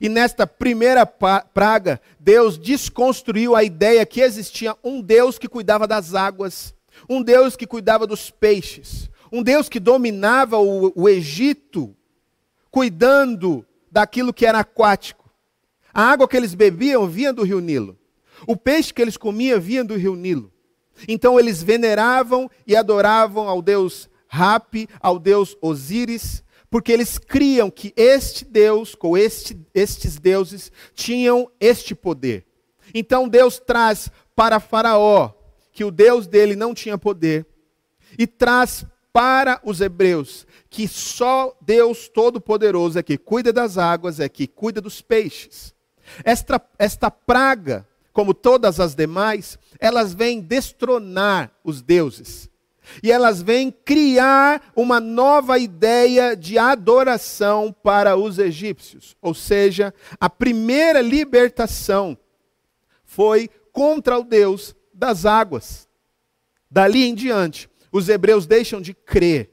E 0.00 0.08
nesta 0.08 0.46
primeira 0.46 1.06
praga, 1.06 2.00
Deus 2.20 2.58
desconstruiu 2.58 3.56
a 3.56 3.64
ideia 3.64 4.04
que 4.04 4.20
existia 4.20 4.76
um 4.84 5.00
Deus 5.00 5.38
que 5.38 5.48
cuidava 5.48 5.86
das 5.86 6.14
águas, 6.14 6.74
um 7.08 7.22
Deus 7.22 7.56
que 7.56 7.66
cuidava 7.66 8.06
dos 8.06 8.30
peixes, 8.30 9.10
um 9.32 9.42
Deus 9.42 9.68
que 9.68 9.80
dominava 9.80 10.58
o, 10.58 10.92
o 10.94 11.08
Egito, 11.08 11.96
cuidando 12.70 13.66
daquilo 13.90 14.32
que 14.32 14.46
era 14.46 14.60
aquático. 14.60 15.28
A 15.92 16.02
água 16.02 16.28
que 16.28 16.36
eles 16.36 16.54
bebiam 16.54 17.08
vinha 17.08 17.32
do 17.32 17.42
rio 17.42 17.60
Nilo. 17.60 17.98
O 18.46 18.56
peixe 18.56 18.92
que 18.92 19.02
eles 19.02 19.16
comiam 19.16 19.60
vinha 19.60 19.84
do 19.84 19.96
rio 19.96 20.14
Nilo. 20.14 20.52
Então 21.06 21.38
eles 21.38 21.62
veneravam 21.62 22.50
e 22.66 22.74
adoravam 22.74 23.48
ao 23.48 23.62
deus 23.62 24.08
Rapi, 24.26 24.88
ao 25.00 25.18
deus 25.18 25.56
Osíris, 25.60 26.42
porque 26.70 26.92
eles 26.92 27.18
criam 27.18 27.70
que 27.70 27.94
este 27.96 28.44
Deus, 28.44 28.94
com 28.94 29.16
este, 29.16 29.58
estes 29.74 30.18
deuses, 30.18 30.70
tinham 30.94 31.50
este 31.58 31.94
poder. 31.94 32.46
Então 32.92 33.28
Deus 33.28 33.58
traz 33.58 34.10
para 34.36 34.60
Faraó 34.60 35.32
que 35.72 35.84
o 35.84 35.90
Deus 35.90 36.26
dele 36.26 36.56
não 36.56 36.74
tinha 36.74 36.98
poder, 36.98 37.46
e 38.18 38.26
traz 38.26 38.84
para 39.12 39.60
os 39.64 39.80
hebreus 39.80 40.46
que 40.68 40.86
só 40.86 41.56
Deus 41.60 42.08
Todo-Poderoso 42.08 42.98
é 42.98 43.02
que 43.02 43.16
cuida 43.16 43.52
das 43.52 43.78
águas, 43.78 44.20
é 44.20 44.28
que 44.28 44.46
cuida 44.46 44.80
dos 44.80 45.00
peixes. 45.00 45.74
Esta, 46.24 46.60
esta 46.78 47.10
praga 47.10 47.87
como 48.18 48.34
todas 48.34 48.80
as 48.80 48.96
demais, 48.96 49.56
elas 49.78 50.12
vêm 50.12 50.40
destronar 50.40 51.52
os 51.62 51.80
deuses. 51.80 52.50
E 53.00 53.12
elas 53.12 53.40
vêm 53.40 53.70
criar 53.70 54.72
uma 54.74 54.98
nova 54.98 55.56
ideia 55.56 56.34
de 56.34 56.58
adoração 56.58 57.72
para 57.72 58.16
os 58.16 58.40
egípcios. 58.40 59.16
Ou 59.22 59.34
seja, 59.34 59.94
a 60.18 60.28
primeira 60.28 61.00
libertação 61.00 62.18
foi 63.04 63.48
contra 63.70 64.18
o 64.18 64.24
Deus 64.24 64.74
das 64.92 65.24
águas. 65.24 65.88
Dali 66.68 67.04
em 67.04 67.14
diante, 67.14 67.70
os 67.92 68.08
hebreus 68.08 68.48
deixam 68.48 68.80
de 68.80 68.94
crer 68.94 69.48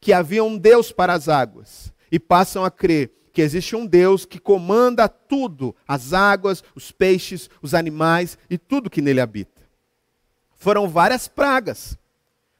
que 0.00 0.14
havia 0.14 0.42
um 0.42 0.56
Deus 0.56 0.90
para 0.90 1.12
as 1.12 1.28
águas 1.28 1.92
e 2.10 2.18
passam 2.18 2.64
a 2.64 2.70
crer 2.70 3.12
que 3.32 3.42
existe 3.42 3.76
um 3.76 3.86
Deus 3.86 4.24
que 4.24 4.38
comanda 4.38 5.08
tudo, 5.08 5.74
as 5.86 6.12
águas, 6.12 6.62
os 6.74 6.90
peixes, 6.90 7.48
os 7.62 7.74
animais 7.74 8.36
e 8.48 8.56
tudo 8.58 8.90
que 8.90 9.02
nele 9.02 9.20
habita. 9.20 9.62
Foram 10.56 10.88
várias 10.88 11.28
pragas, 11.28 11.96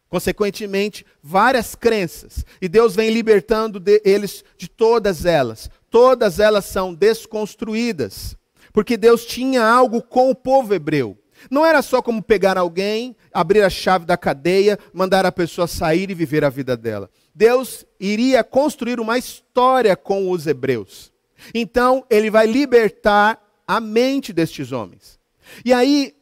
consequentemente, 0.09 1.05
várias 1.23 1.75
crenças, 1.75 2.45
e 2.61 2.69
Deus 2.69 2.95
vem 2.95 3.11
libertando 3.11 3.81
de 3.81 4.01
eles 4.05 4.45
de 4.57 4.69
todas 4.69 5.25
elas. 5.25 5.71
Todas 5.91 6.39
elas 6.39 6.65
são 6.65 6.95
desconstruídas, 6.95 8.37
porque 8.73 8.97
Deus 8.97 9.25
tinha 9.25 9.65
algo 9.65 10.03
com 10.03 10.31
o 10.31 10.35
povo 10.35 10.75
hebreu. 10.75 11.19
Não 11.51 11.65
era 11.65 11.83
só 11.83 12.03
como 12.03 12.23
pegar 12.23 12.59
alguém, 12.59 13.17
abrir 13.33 13.63
a 13.63 13.71
chave 13.71 14.05
da 14.05 14.17
cadeia, 14.17 14.79
mandar 14.93 15.25
a 15.25 15.33
pessoa 15.33 15.67
sair 15.67 16.11
e 16.11 16.15
viver 16.15 16.45
a 16.45 16.51
vida 16.51 16.77
dela. 16.77 17.11
Deus 17.39 17.87
iria 18.01 18.43
construir 18.43 18.99
uma 18.99 19.17
história 19.17 19.95
com 19.95 20.29
os 20.29 20.49
hebreus. 20.49 21.13
Então, 21.55 22.05
ele 22.11 22.33
vai 22.33 22.49
libertar 22.49 23.41
a 23.65 23.81
mente 23.81 24.33
destes 24.33 24.73
homens. 24.73 25.21
E 25.65 25.73
aí, 25.73 26.17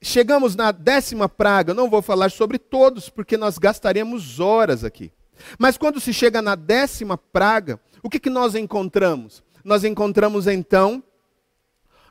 chegamos 0.00 0.56
na 0.56 0.72
décima 0.72 1.28
praga. 1.28 1.74
Não 1.74 1.90
vou 1.90 2.00
falar 2.00 2.30
sobre 2.30 2.58
todos, 2.58 3.10
porque 3.10 3.36
nós 3.36 3.58
gastaríamos 3.58 4.40
horas 4.40 4.82
aqui. 4.82 5.12
Mas 5.58 5.76
quando 5.76 6.00
se 6.00 6.10
chega 6.10 6.40
na 6.40 6.54
décima 6.54 7.18
praga, 7.18 7.78
o 8.02 8.08
que, 8.08 8.18
que 8.18 8.30
nós 8.30 8.54
encontramos? 8.54 9.44
Nós 9.62 9.84
encontramos 9.84 10.46
então 10.46 11.04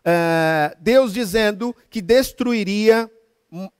é, 0.03 0.77
Deus 0.79 1.11
dizendo 1.11 1.75
que 1.89 1.99
destruiria, 1.99 3.09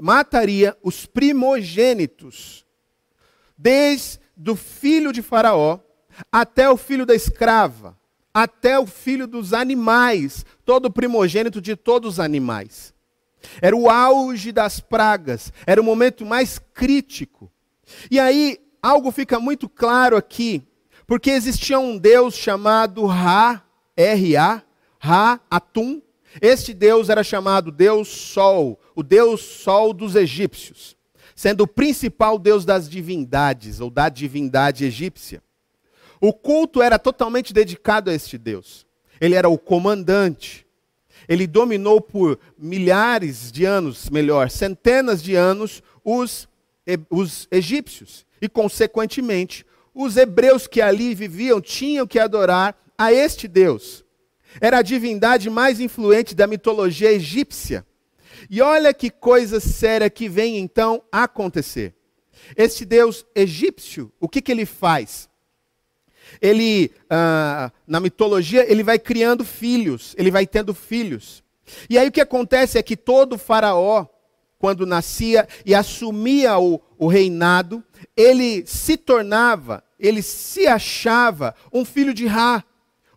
mataria 0.01 0.75
os 0.81 1.05
primogênitos, 1.05 2.65
desde 3.55 4.24
do 4.35 4.55
filho 4.55 5.11
de 5.11 5.21
Faraó 5.21 5.79
até 6.31 6.69
o 6.69 6.77
filho 6.77 7.05
da 7.05 7.15
escrava, 7.15 7.97
até 8.33 8.77
o 8.79 8.85
filho 8.85 9.27
dos 9.27 9.53
animais, 9.53 10.45
todo 10.65 10.91
primogênito 10.91 11.61
de 11.61 11.75
todos 11.75 12.13
os 12.13 12.19
animais. 12.19 12.93
Era 13.61 13.75
o 13.75 13.89
auge 13.89 14.51
das 14.51 14.79
pragas, 14.79 15.53
era 15.65 15.79
o 15.79 15.83
momento 15.83 16.25
mais 16.25 16.59
crítico. 16.73 17.51
E 18.09 18.19
aí, 18.19 18.59
algo 18.81 19.11
fica 19.11 19.39
muito 19.39 19.69
claro 19.69 20.17
aqui, 20.17 20.63
porque 21.05 21.29
existia 21.29 21.79
um 21.79 21.97
Deus 21.97 22.35
chamado 22.35 23.05
Ra, 23.05 23.63
R-A, 23.95 24.63
Ra, 24.99 25.39
Atum. 25.49 26.01
Este 26.41 26.73
Deus 26.73 27.09
era 27.09 27.23
chamado 27.23 27.71
Deus 27.71 28.09
Sol, 28.09 28.79
o 28.95 29.03
Deus 29.03 29.41
Sol 29.41 29.93
dos 29.93 30.15
egípcios 30.15 30.95
sendo 31.35 31.61
o 31.61 31.67
principal 31.67 32.39
deus 32.39 32.63
das 32.65 32.89
divindades, 32.89 33.81
ou 33.81 33.89
da 33.89 34.07
divindade 34.09 34.85
egípcia. 34.85 35.43
O 36.21 36.33
culto 36.33 36.81
era 36.81 36.97
totalmente 36.97 37.53
dedicado 37.53 38.09
a 38.09 38.13
este 38.13 38.37
deus. 38.37 38.87
Ele 39.19 39.35
era 39.35 39.49
o 39.49 39.57
comandante. 39.57 40.65
Ele 41.27 41.45
dominou 41.45 41.99
por 41.99 42.39
milhares 42.57 43.51
de 43.51 43.65
anos, 43.65 44.09
melhor, 44.09 44.49
centenas 44.49 45.21
de 45.21 45.35
anos, 45.35 45.83
os 46.03 46.47
os 47.09 47.47
egípcios. 47.51 48.25
E, 48.41 48.47
consequentemente, 48.47 49.65
os 49.93 50.17
hebreus 50.17 50.67
que 50.67 50.81
ali 50.81 51.15
viviam 51.15 51.59
tinham 51.59 52.05
que 52.05 52.19
adorar 52.19 52.77
a 52.97 53.11
este 53.11 53.47
Deus. 53.47 54.03
Era 54.61 54.79
a 54.79 54.81
divindade 54.81 55.49
mais 55.49 55.79
influente 55.79 56.35
da 56.35 56.47
mitologia 56.47 57.11
egípcia. 57.11 57.85
E 58.49 58.61
olha 58.61 58.93
que 58.93 59.09
coisa 59.09 59.59
séria 59.59 60.09
que 60.09 60.29
vem 60.29 60.57
então 60.57 61.01
acontecer. 61.11 61.93
Este 62.55 62.85
Deus 62.85 63.25
egípcio, 63.35 64.11
o 64.19 64.27
que, 64.27 64.41
que 64.41 64.51
ele 64.51 64.65
faz? 64.65 65.29
Ele, 66.41 66.91
ah, 67.09 67.71
na 67.87 67.99
mitologia, 67.99 68.69
ele 68.69 68.83
vai 68.83 68.99
criando 68.99 69.43
filhos, 69.45 70.15
ele 70.17 70.31
vai 70.31 70.45
tendo 70.45 70.73
filhos. 70.73 71.43
E 71.89 71.97
aí 71.97 72.07
o 72.07 72.11
que 72.11 72.21
acontece 72.21 72.77
é 72.77 72.83
que 72.83 72.97
todo 72.97 73.37
faraó, 73.37 74.05
quando 74.57 74.85
nascia 74.85 75.47
e 75.65 75.73
assumia 75.73 76.57
o, 76.57 76.81
o 76.97 77.07
reinado, 77.07 77.83
ele 78.15 78.65
se 78.65 78.97
tornava, 78.97 79.83
ele 79.99 80.21
se 80.21 80.67
achava 80.67 81.55
um 81.71 81.85
filho 81.85 82.13
de 82.13 82.25
Ra. 82.25 82.63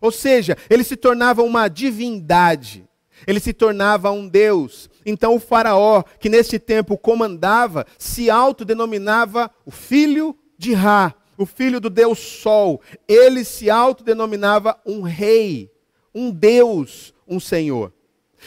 Ou 0.01 0.11
seja, 0.11 0.57
ele 0.69 0.83
se 0.83 0.95
tornava 0.95 1.43
uma 1.43 1.67
divindade, 1.67 2.87
ele 3.25 3.39
se 3.39 3.53
tornava 3.53 4.11
um 4.11 4.27
Deus. 4.27 4.89
Então 5.05 5.35
o 5.35 5.39
Faraó, 5.39 6.03
que 6.19 6.29
nesse 6.29 6.59
tempo 6.59 6.97
comandava, 6.97 7.85
se 7.97 8.29
autodenominava 8.29 9.51
o 9.65 9.71
filho 9.71 10.37
de 10.57 10.73
Ra, 10.73 11.13
o 11.37 11.45
filho 11.45 11.79
do 11.79 11.89
Deus 11.89 12.19
Sol. 12.19 12.81
Ele 13.07 13.43
se 13.43 13.69
autodenominava 13.69 14.79
um 14.85 15.01
rei, 15.01 15.71
um 16.13 16.31
Deus, 16.31 17.13
um 17.27 17.39
Senhor. 17.39 17.93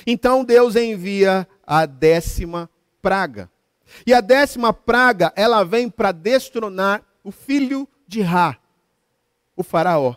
Então 0.06 0.44
Deus 0.44 0.76
envia 0.76 1.46
a 1.66 1.86
décima 1.86 2.70
praga. 3.00 3.50
E 4.06 4.14
a 4.14 4.20
décima 4.20 4.72
praga, 4.72 5.32
ela 5.36 5.64
vem 5.64 5.88
para 5.88 6.12
destronar 6.12 7.02
o 7.22 7.30
filho 7.30 7.88
de 8.06 8.20
Ra, 8.22 8.56
o 9.56 9.62
faraó. 9.62 10.16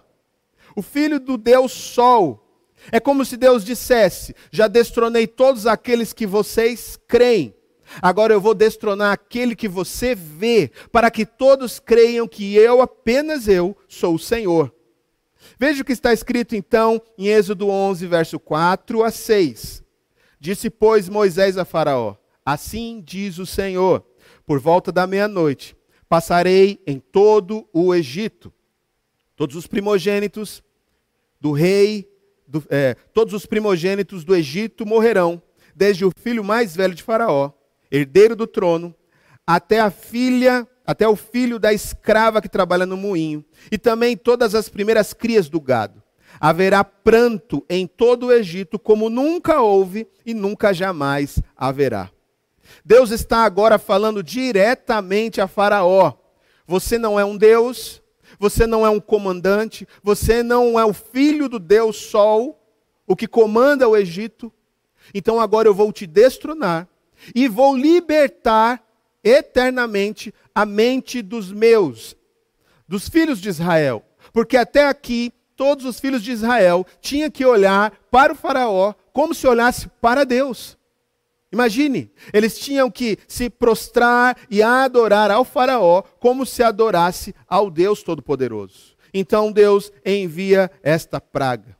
O 0.75 0.81
filho 0.81 1.19
do 1.19 1.37
Deus 1.37 1.71
Sol. 1.71 2.44
É 2.91 2.99
como 2.99 3.25
se 3.25 3.37
Deus 3.37 3.63
dissesse: 3.63 4.35
Já 4.51 4.67
destronei 4.67 5.27
todos 5.27 5.67
aqueles 5.67 6.13
que 6.13 6.25
vocês 6.25 6.99
creem. 7.07 7.55
Agora 8.01 8.33
eu 8.33 8.41
vou 8.41 8.53
destronar 8.53 9.13
aquele 9.13 9.55
que 9.55 9.67
você 9.67 10.15
vê, 10.15 10.71
para 10.91 11.11
que 11.11 11.25
todos 11.25 11.79
creiam 11.79 12.27
que 12.27 12.55
eu, 12.55 12.81
apenas 12.81 13.47
eu, 13.47 13.77
sou 13.87 14.15
o 14.15 14.19
Senhor. 14.19 14.73
Veja 15.59 15.81
o 15.81 15.85
que 15.85 15.91
está 15.91 16.11
escrito 16.11 16.55
então 16.55 17.01
em 17.17 17.27
Êxodo 17.27 17.69
11, 17.69 18.07
verso 18.07 18.39
4 18.39 19.03
a 19.03 19.11
6. 19.11 19.83
Disse, 20.39 20.69
pois, 20.69 21.07
Moisés 21.07 21.57
a 21.57 21.65
Faraó: 21.65 22.15
Assim 22.45 23.01
diz 23.05 23.37
o 23.37 23.45
Senhor: 23.45 24.03
Por 24.45 24.59
volta 24.59 24.91
da 24.91 25.07
meia-noite 25.07 25.75
passarei 26.07 26.81
em 26.85 26.99
todo 26.99 27.67
o 27.73 27.93
Egito. 27.93 28.53
Todos 29.35 29.55
os 29.55 29.67
primogênitos 29.67 30.63
do 31.41 31.51
rei, 31.51 32.09
do, 32.47 32.63
é, 32.69 32.95
todos 33.13 33.33
os 33.33 33.45
primogênitos 33.45 34.23
do 34.23 34.35
Egito 34.35 34.85
morrerão, 34.85 35.41
desde 35.75 36.05
o 36.05 36.11
filho 36.17 36.43
mais 36.43 36.75
velho 36.75 36.95
de 36.95 37.03
Faraó, 37.03 37.51
herdeiro 37.91 38.35
do 38.35 38.47
trono, 38.47 38.95
até 39.45 39.79
a 39.79 39.91
filha, 39.91 40.67
até 40.85 41.07
o 41.07 41.15
filho 41.15 41.59
da 41.59 41.73
escrava 41.73 42.41
que 42.41 42.49
trabalha 42.49 42.85
no 42.85 42.97
moinho, 42.97 43.43
e 43.71 43.77
também 43.77 44.15
todas 44.15 44.55
as 44.55 44.69
primeiras 44.69 45.13
crias 45.13 45.49
do 45.49 45.59
gado 45.59 46.05
haverá 46.39 46.83
pranto 46.83 47.65
em 47.69 47.87
todo 47.87 48.27
o 48.27 48.31
Egito, 48.31 48.77
como 48.77 49.09
nunca 49.09 49.61
houve 49.61 50.07
e 50.25 50.33
nunca 50.33 50.73
jamais 50.73 51.39
haverá. 51.55 52.09
Deus 52.83 53.11
está 53.11 53.43
agora 53.43 53.77
falando 53.77 54.23
diretamente 54.23 55.39
a 55.39 55.47
Faraó: 55.47 56.13
você 56.67 56.97
não 56.97 57.19
é 57.19 57.25
um 57.25 57.37
Deus, 57.37 58.01
você 58.39 58.67
não 58.67 58.85
é 58.85 58.89
um 58.89 58.99
comandante, 58.99 59.87
você 60.03 60.43
não 60.43 60.79
é 60.79 60.85
o 60.85 60.93
filho 60.93 61.47
do 61.47 61.59
Deus 61.59 61.97
Sol, 61.97 62.61
o 63.07 63.15
que 63.15 63.27
comanda 63.27 63.87
o 63.87 63.95
Egito. 63.95 64.51
Então 65.13 65.39
agora 65.39 65.67
eu 65.67 65.73
vou 65.73 65.91
te 65.91 66.07
destronar 66.07 66.87
e 67.33 67.47
vou 67.47 67.75
libertar 67.75 68.83
eternamente 69.23 70.33
a 70.53 70.65
mente 70.65 71.21
dos 71.21 71.51
meus, 71.51 72.15
dos 72.87 73.09
filhos 73.09 73.39
de 73.39 73.49
Israel. 73.49 74.03
Porque 74.31 74.57
até 74.57 74.87
aqui 74.87 75.33
todos 75.55 75.85
os 75.85 75.99
filhos 75.99 76.21
de 76.21 76.31
Israel 76.31 76.85
tinham 77.01 77.31
que 77.31 77.45
olhar 77.45 77.91
para 78.11 78.33
o 78.33 78.35
Faraó 78.35 78.93
como 79.13 79.33
se 79.33 79.47
olhasse 79.47 79.87
para 80.01 80.25
Deus. 80.25 80.77
Imagine, 81.55 82.11
eles 82.33 82.59
tinham 82.59 82.91
que 82.91 83.17
se 83.29 83.49
prostrar 83.49 84.35
e 84.51 84.61
adorar 84.61 85.31
ao 85.31 85.45
Faraó 85.45 86.01
como 86.19 86.45
se 86.45 86.61
adorasse 86.61 87.33
ao 87.47 87.71
Deus 87.71 88.03
Todo-Poderoso. 88.03 88.93
Então 89.13 89.53
Deus 89.53 89.89
envia 90.05 90.69
esta 90.83 91.21
praga. 91.21 91.77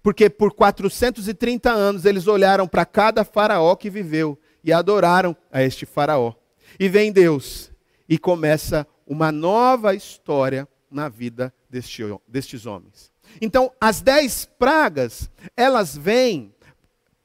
Porque 0.00 0.30
por 0.30 0.52
430 0.54 1.72
anos 1.72 2.04
eles 2.04 2.28
olharam 2.28 2.68
para 2.68 2.86
cada 2.86 3.24
Faraó 3.24 3.74
que 3.74 3.90
viveu 3.90 4.38
e 4.62 4.72
adoraram 4.72 5.36
a 5.50 5.60
este 5.60 5.84
Faraó. 5.84 6.32
E 6.78 6.88
vem 6.88 7.10
Deus 7.10 7.72
e 8.08 8.16
começa 8.16 8.86
uma 9.04 9.32
nova 9.32 9.92
história 9.92 10.68
na 10.88 11.08
vida 11.08 11.52
deste, 11.68 12.04
destes 12.28 12.64
homens. 12.64 13.10
Então, 13.40 13.72
as 13.80 14.00
dez 14.00 14.48
pragas, 14.56 15.28
elas 15.56 15.96
vêm 15.96 16.54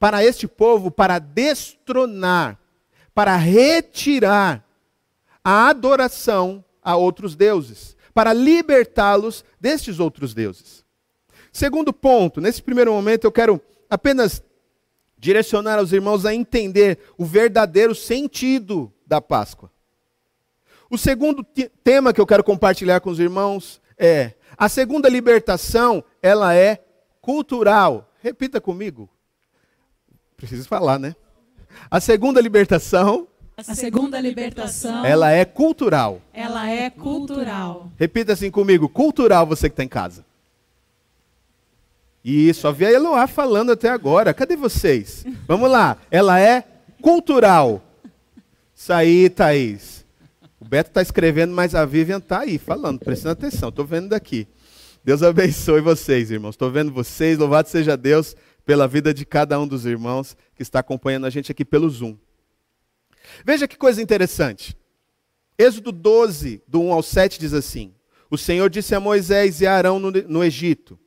para 0.06 0.24
este 0.24 0.46
povo 0.46 0.88
para 0.88 1.18
destronar, 1.18 2.60
para 3.12 3.34
retirar 3.34 4.64
a 5.42 5.68
adoração 5.68 6.64
a 6.80 6.94
outros 6.94 7.34
deuses, 7.34 7.96
para 8.14 8.32
libertá-los 8.32 9.44
destes 9.60 9.98
outros 9.98 10.32
deuses. 10.32 10.84
Segundo 11.52 11.92
ponto, 11.92 12.40
nesse 12.40 12.62
primeiro 12.62 12.92
momento 12.92 13.24
eu 13.24 13.32
quero 13.32 13.60
apenas 13.90 14.44
direcionar 15.18 15.82
os 15.82 15.92
irmãos 15.92 16.24
a 16.24 16.32
entender 16.32 17.00
o 17.18 17.24
verdadeiro 17.24 17.92
sentido 17.92 18.92
da 19.04 19.20
Páscoa. 19.20 19.72
O 20.88 20.96
segundo 20.96 21.44
tema 21.82 22.12
que 22.12 22.20
eu 22.20 22.26
quero 22.28 22.44
compartilhar 22.44 23.00
com 23.00 23.10
os 23.10 23.18
irmãos 23.18 23.82
é: 23.98 24.34
a 24.56 24.68
segunda 24.68 25.08
libertação, 25.08 26.04
ela 26.22 26.54
é 26.54 26.78
cultural. 27.20 28.14
Repita 28.20 28.60
comigo. 28.60 29.10
Preciso 30.36 30.68
falar, 30.68 30.98
né? 30.98 31.14
A 31.90 32.00
segunda 32.00 32.40
libertação, 32.40 33.26
a 33.56 33.74
segunda 33.74 34.20
libertação, 34.20 35.04
ela 35.04 35.30
é 35.30 35.44
cultural. 35.44 36.20
Ela 36.32 36.68
é 36.68 36.90
cultural. 36.90 37.90
Repita 37.98 38.34
assim 38.34 38.50
comigo, 38.50 38.88
cultural 38.88 39.46
você 39.46 39.68
que 39.68 39.72
está 39.72 39.82
em 39.82 39.88
casa. 39.88 40.24
Isso, 42.22 42.66
a 42.66 42.74
Eloá 42.82 43.26
falando 43.26 43.70
até 43.70 43.88
agora. 43.88 44.34
Cadê 44.34 44.56
vocês? 44.56 45.24
Vamos 45.46 45.70
lá. 45.70 45.96
Ela 46.10 46.40
é 46.40 46.64
cultural. 47.00 47.80
Isso 48.74 48.92
aí, 48.92 49.30
Thaís. 49.30 50.04
O 50.60 50.64
Beto 50.64 50.90
está 50.90 51.00
escrevendo, 51.00 51.54
mas 51.54 51.74
a 51.74 51.86
Vivian 51.86 52.18
está 52.18 52.40
aí 52.40 52.58
falando, 52.58 52.98
prestando 52.98 53.32
atenção. 53.32 53.68
Estou 53.68 53.84
vendo 53.86 54.08
daqui. 54.08 54.46
Deus 55.04 55.22
abençoe 55.22 55.80
vocês, 55.80 56.30
irmãos. 56.30 56.56
Estou 56.56 56.70
vendo 56.70 56.92
vocês. 56.92 57.38
Louvado 57.38 57.68
seja 57.68 57.96
Deus 57.96 58.36
pela 58.66 58.88
vida 58.88 59.14
de 59.14 59.24
cada 59.24 59.58
um 59.60 59.66
dos 59.66 59.86
irmãos 59.86 60.36
que 60.54 60.62
está 60.62 60.80
acompanhando 60.80 61.24
a 61.24 61.30
gente 61.30 61.52
aqui 61.52 61.64
pelo 61.64 61.88
Zoom. 61.88 62.18
Veja 63.44 63.68
que 63.68 63.76
coisa 63.76 64.02
interessante. 64.02 64.76
Êxodo 65.56 65.92
12, 65.92 66.62
do 66.66 66.82
1 66.82 66.92
ao 66.92 67.02
7, 67.02 67.38
diz 67.38 67.54
assim: 67.54 67.94
O 68.28 68.36
Senhor 68.36 68.68
disse 68.68 68.94
a 68.94 69.00
Moisés 69.00 69.60
e 69.60 69.66
a 69.66 69.74
Arão 69.74 69.98
no, 70.00 70.10
no 70.10 70.44
Egito: 70.44 70.98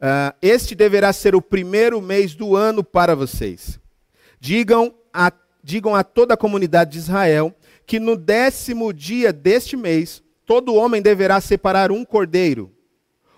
uh, 0.00 0.34
Este 0.40 0.74
deverá 0.74 1.12
ser 1.12 1.34
o 1.34 1.42
primeiro 1.42 2.00
mês 2.00 2.34
do 2.34 2.56
ano 2.56 2.82
para 2.82 3.16
vocês. 3.16 3.78
Digam 4.40 4.94
a, 5.12 5.32
digam 5.62 5.94
a 5.94 6.04
toda 6.04 6.34
a 6.34 6.38
comunidade 6.38 6.92
de 6.92 6.98
Israel 6.98 7.54
que 7.84 7.98
no 7.98 8.16
décimo 8.16 8.92
dia 8.92 9.32
deste 9.32 9.76
mês, 9.76 10.22
todo 10.46 10.74
homem 10.74 11.02
deverá 11.02 11.40
separar 11.40 11.90
um 11.90 12.04
cordeiro 12.04 12.72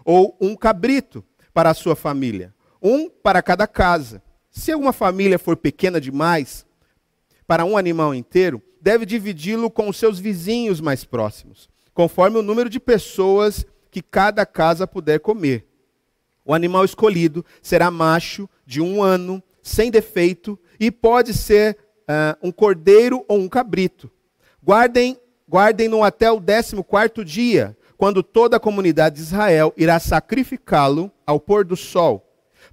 ou 0.05 0.37
um 0.41 0.55
cabrito 0.55 1.25
para 1.53 1.71
a 1.71 1.75
sua 1.75 1.97
família, 1.97 2.55
um 2.83 3.09
para 3.09 3.43
cada 3.43 3.67
casa. 3.67 4.23
Se 4.51 4.73
alguma 4.73 4.93
família 4.93 5.39
for 5.39 5.57
pequena 5.57 6.01
demais 6.01 6.65
para 7.47 7.65
um 7.65 7.77
animal 7.77 8.15
inteiro, 8.15 8.63
deve 8.81 9.05
dividi-lo 9.05 9.71
com 9.71 9.89
os 9.89 9.97
seus 9.97 10.19
vizinhos 10.19 10.81
mais 10.81 11.05
próximos, 11.05 11.69
conforme 11.93 12.39
o 12.39 12.43
número 12.43 12.71
de 12.71 12.81
pessoas 12.81 13.67
que 13.91 14.03
cada 14.03 14.47
casa 14.47 14.87
puder 14.87 15.21
comer. 15.21 15.67
O 16.45 16.55
animal 16.55 16.85
escolhido 16.85 17.45
será 17.61 17.91
macho 17.91 18.49
de 18.65 18.81
um 18.81 19.03
ano, 19.03 19.43
sem 19.63 19.91
defeito, 19.91 20.59
e 20.79 20.91
pode 20.91 21.35
ser 21.35 21.77
uh, 22.03 22.47
um 22.47 22.53
cordeiro 22.53 23.25
ou 23.29 23.39
um 23.39 23.49
cabrito. 23.49 24.11
Guardem, 24.63 25.19
guardem-no 25.49 26.05
até 26.05 26.31
o 26.31 26.41
décimo 26.41 26.85
quarto 26.85 27.25
dia, 27.25 27.77
quando 27.97 28.23
toda 28.23 28.57
a 28.57 28.61
comunidade 28.61 29.17
de 29.17 29.23
Israel 29.23 29.73
irá 29.77 29.99
sacrificá-lo 29.99 31.11
ao 31.27 31.41
pôr 31.41 31.65
do 31.65 31.77
sol. 31.77 32.26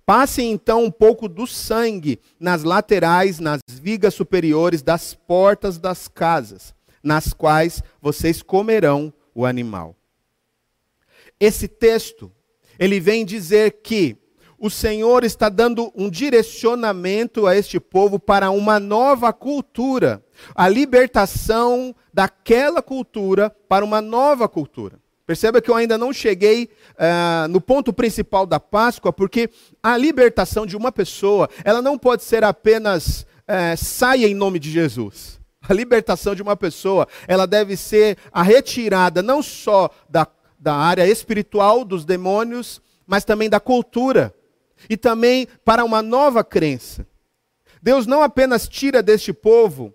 Passem 0.05 0.51
então 0.51 0.83
um 0.83 0.91
pouco 0.91 1.29
do 1.29 1.47
sangue 1.47 2.19
nas 2.39 2.63
laterais, 2.63 3.39
nas 3.39 3.59
vigas 3.69 4.13
superiores 4.13 4.81
das 4.81 5.13
portas 5.13 5.77
das 5.77 6.09
casas, 6.09 6.75
nas 7.01 7.31
quais 7.31 7.81
vocês 8.01 8.41
comerão 8.41 9.13
o 9.33 9.45
animal. 9.45 9.95
Esse 11.39 11.67
texto, 11.67 12.31
ele 12.77 12.99
vem 12.99 13.23
dizer 13.25 13.79
que 13.81 14.17
o 14.59 14.69
Senhor 14.69 15.25
está 15.25 15.49
dando 15.49 15.91
um 15.93 16.09
direcionamento 16.09 17.45
a 17.45 17.55
este 17.55 17.79
povo 17.79 18.17
para 18.17 18.49
uma 18.49 18.79
nova 18.79 19.33
cultura, 19.33 20.23
a 20.55 20.69
libertação 20.69 21.93
daquela 22.13 22.81
cultura 22.81 23.49
para 23.49 23.83
uma 23.83 24.01
nova 24.01 24.47
cultura. 24.47 25.02
Perceba 25.25 25.62
que 25.62 25.71
eu 25.71 25.75
ainda 25.75 25.97
não 25.97 26.12
cheguei 26.12 26.69
uh, 26.95 27.47
no 27.47 27.62
ponto 27.62 27.93
principal 27.93 28.45
da 28.45 28.59
Páscoa, 28.59 29.13
porque 29.13 29.49
a 29.81 29.95
libertação 29.95 30.65
de 30.65 30.75
uma 30.75 30.91
pessoa, 30.91 31.49
ela 31.63 31.81
não 31.81 31.97
pode 31.97 32.23
ser 32.23 32.43
apenas 32.43 33.21
uh, 33.21 33.77
saia 33.77 34.27
em 34.27 34.36
nome 34.36 34.59
de 34.59 34.69
Jesus. 34.69 35.39
A 35.67 35.73
libertação 35.73 36.36
de 36.36 36.41
uma 36.41 36.57
pessoa, 36.57 37.07
ela 37.25 37.47
deve 37.47 37.77
ser 37.77 38.17
a 38.33 38.43
retirada 38.43 39.23
não 39.23 39.41
só 39.41 39.89
da, 40.09 40.27
da 40.59 40.75
área 40.75 41.07
espiritual 41.07 41.86
dos 41.86 42.03
demônios, 42.03 42.81
mas 43.07 43.23
também 43.23 43.49
da 43.49 43.62
cultura 43.62 44.36
e 44.89 44.97
também 44.97 45.47
para 45.63 45.86
uma 45.86 46.01
nova 46.01 46.43
crença. 46.43 47.07
Deus 47.81 48.05
não 48.05 48.21
apenas 48.21 48.67
tira 48.67 49.01
deste 49.01 49.31
povo 49.31 49.93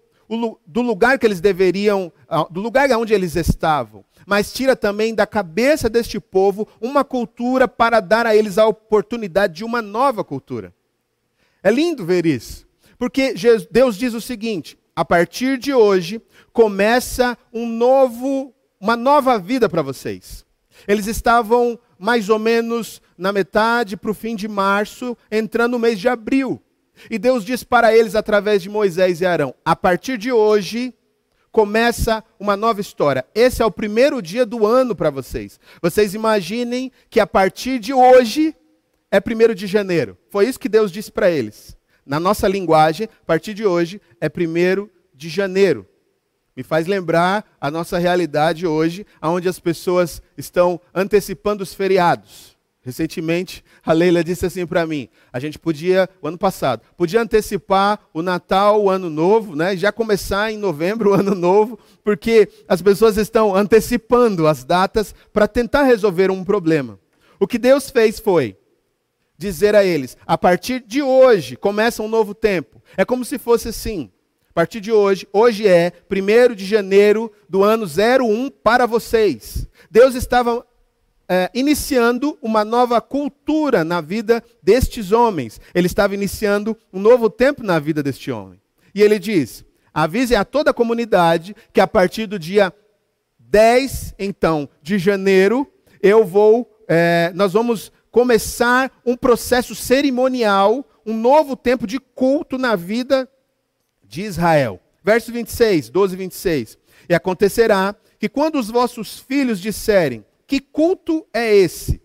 do 0.67 0.83
lugar 0.83 1.19
que 1.19 1.27
eles 1.27 1.41
deveriam, 1.41 2.13
ah, 2.29 2.47
do 2.51 2.61
lugar 2.61 2.91
onde 2.93 3.15
eles 3.15 3.35
estavam, 3.35 4.05
mas 4.29 4.53
tira 4.53 4.77
também 4.77 5.15
da 5.15 5.27
cabeça 5.27 5.89
deste 5.89 6.21
povo 6.21 6.69
uma 6.83 7.03
cultura 7.03 7.67
para 7.67 7.99
dar 7.99 8.27
a 8.27 8.37
eles 8.37 8.59
a 8.59 8.67
oportunidade 8.67 9.55
de 9.55 9.65
uma 9.65 9.81
nova 9.81 10.23
cultura. 10.23 10.75
É 11.63 11.71
lindo 11.71 12.05
ver 12.05 12.27
isso, 12.27 12.67
porque 12.99 13.33
Deus 13.71 13.97
diz 13.97 14.13
o 14.13 14.21
seguinte: 14.21 14.79
a 14.95 15.03
partir 15.03 15.57
de 15.57 15.73
hoje 15.73 16.21
começa 16.53 17.39
um 17.51 17.67
novo, 17.67 18.53
uma 18.79 18.99
nova 18.99 19.39
vida 19.39 19.67
para 19.67 19.81
vocês. 19.81 20.45
Eles 20.87 21.07
estavam 21.07 21.79
mais 21.99 22.29
ou 22.29 22.39
menos 22.39 23.01
na 23.17 23.33
metade 23.33 23.97
para 23.97 24.11
o 24.11 24.15
fim 24.15 24.37
de 24.37 24.47
março, 24.47 25.17
entrando 25.33 25.73
no 25.73 25.79
mês 25.79 25.99
de 25.99 26.07
abril. 26.07 26.61
E 27.11 27.19
Deus 27.19 27.47
diz 27.47 27.65
para 27.65 27.97
eles, 27.97 28.15
através 28.15 28.61
de 28.61 28.69
Moisés 28.69 29.23
e 29.23 29.27
Arão: 29.27 29.55
a 29.65 29.75
partir 29.75 30.19
de 30.19 30.31
hoje 30.31 30.93
começa 31.51 32.23
uma 32.39 32.57
nova 32.57 32.81
história. 32.81 33.25
Esse 33.35 33.63
é 33.63 33.67
o 33.67 33.71
primeiro 33.71 34.21
dia 34.21 34.45
do 34.45 34.67
ano 34.67 34.95
para 34.95 35.11
vocês. 35.11 35.59
Vocês 35.81 36.15
imaginem 36.15 36.93
que 37.09 37.21
a 37.21 37.27
partir 37.27 37.79
de 37.79 37.93
hoje 37.93 38.55
é 39.11 39.21
primeiro 39.21 39.55
de 39.55 39.67
janeiro. 39.67 40.17
Foi 40.31 40.47
isso 40.47 40.61
que 40.61 40.69
Deus 40.69 40.93
disse 40.93 41.11
para 41.11 41.31
eles. 41.31 41.77
Na 42.05 42.19
nossa 42.19 42.49
linguagem, 42.49 43.09
a 43.23 43.25
partir 43.25 43.55
de 43.55 43.67
hoje 43.67 44.01
é 44.21 44.29
primeiro 44.29 44.91
de 45.15 45.29
janeiro. 45.29 45.87
Me 46.57 46.65
faz 46.65 46.87
lembrar 46.87 47.45
a 47.61 47.71
nossa 47.71 47.99
realidade 47.99 48.67
hoje, 48.67 49.07
onde 49.23 49.49
as 49.49 49.61
pessoas 49.61 50.21
estão 50.37 50.81
antecipando 50.93 51.63
os 51.63 51.73
feriados. 51.73 52.58
Recentemente, 52.81 53.65
a 53.85 53.93
Leila 53.93 54.23
disse 54.23 54.47
assim 54.47 54.67
para 54.67 54.87
mim: 54.87 55.09
a 55.33 55.41
gente 55.41 55.59
podia, 55.59 56.09
o 56.23 56.29
ano 56.29 56.39
passado, 56.39 56.83
podia 56.97 57.21
antecipar 57.21 57.99
o 58.15 58.23
Natal, 58.23 58.83
o 58.83 58.89
Ano 58.89 59.11
Novo, 59.11 59.57
né? 59.57 59.77
Já 59.77 59.91
começar 59.91 60.53
em 60.53 60.57
novembro 60.57 61.11
o 61.11 61.15
Ano 61.15 61.35
Novo, 61.35 61.79
porque 62.05 62.49
as 62.69 62.81
pessoas 62.81 63.17
estão 63.17 63.55
antecipando 63.55 64.47
as 64.47 64.65
datas 64.65 65.15
para 65.33 65.49
tentar 65.49 65.83
resolver 65.83 66.31
um 66.31 66.45
problema. 66.45 66.99
O 67.41 67.47
que 67.47 67.59
Deus 67.59 67.91
fez 67.91 68.21
foi 68.21 68.57
dizer 69.37 69.75
a 69.75 69.85
eles: 69.85 70.17
a 70.27 70.39
partir 70.39 70.81
de 70.87 71.03
hoje 71.03 71.57
começa 71.57 72.03
um 72.03 72.09
novo 72.09 72.35
tempo. 72.35 72.83
É 72.97 73.05
como 73.05 73.25
se 73.25 73.39
fosse 73.39 73.69
assim. 73.69 74.11
A 74.51 74.53
partir 74.59 74.81
de 74.81 74.91
hoje, 74.91 75.27
hoje 75.33 75.69
é 75.69 75.93
1 76.11 76.55
de 76.55 76.65
janeiro 76.65 77.31
do 77.49 77.63
ano 77.63 77.87
01 77.87 78.51
para 78.51 78.87
vocês. 78.87 79.69
Deus 79.89 80.17
estava 80.17 80.67
é, 81.29 81.51
iniciando 81.53 82.39
uma 82.41 82.65
nova 82.65 83.01
cultura 83.01 83.85
na 83.85 84.01
vida 84.01 84.43
destes 84.63 85.13
homens. 85.13 85.61
Ele 85.75 85.87
estava 85.87 86.15
iniciando 86.15 86.77
um 86.93 86.99
novo 86.99 87.29
tempo 87.29 87.63
na 87.63 87.79
vida 87.79 88.03
deste 88.03 88.31
homem. 88.31 88.61
E 88.95 89.03
ele 89.03 89.19
diz: 89.19 89.65
avise 89.93 90.35
a 90.35 90.45
toda 90.45 90.71
a 90.71 90.75
comunidade 90.75 91.55
que 91.73 91.81
a 91.81 91.87
partir 91.87 92.27
do 92.27 92.39
dia 92.39 92.73
10, 93.39 94.15
então, 94.19 94.69
de 94.83 94.99
janeiro, 94.99 95.71
eu 96.03 96.25
vou, 96.25 96.71
é, 96.87 97.31
nós 97.35 97.53
vamos 97.53 97.93
começar 98.11 98.91
um 99.05 99.17
processo 99.17 99.75
cerimonial, 99.75 100.85
um 101.05 101.17
novo 101.17 101.57
tempo 101.57 101.87
de 101.87 101.99
culto 101.99 102.59
na 102.59 102.75
vida 102.75 103.29
de 104.03 104.23
Israel. 104.23 104.81
Verso 105.05 105.33
26, 105.33 105.91
12 105.91 106.15
e 106.15 106.19
26. 106.19 106.79
E 107.09 107.15
acontecerá 107.15 107.95
que 108.19 108.29
quando 108.29 108.59
os 108.59 108.69
vossos 108.69 109.19
filhos 109.19 109.61
disserem, 109.61 110.25
que 110.49 110.61
culto 110.61 111.27
é 111.33 111.55
esse? 111.55 112.01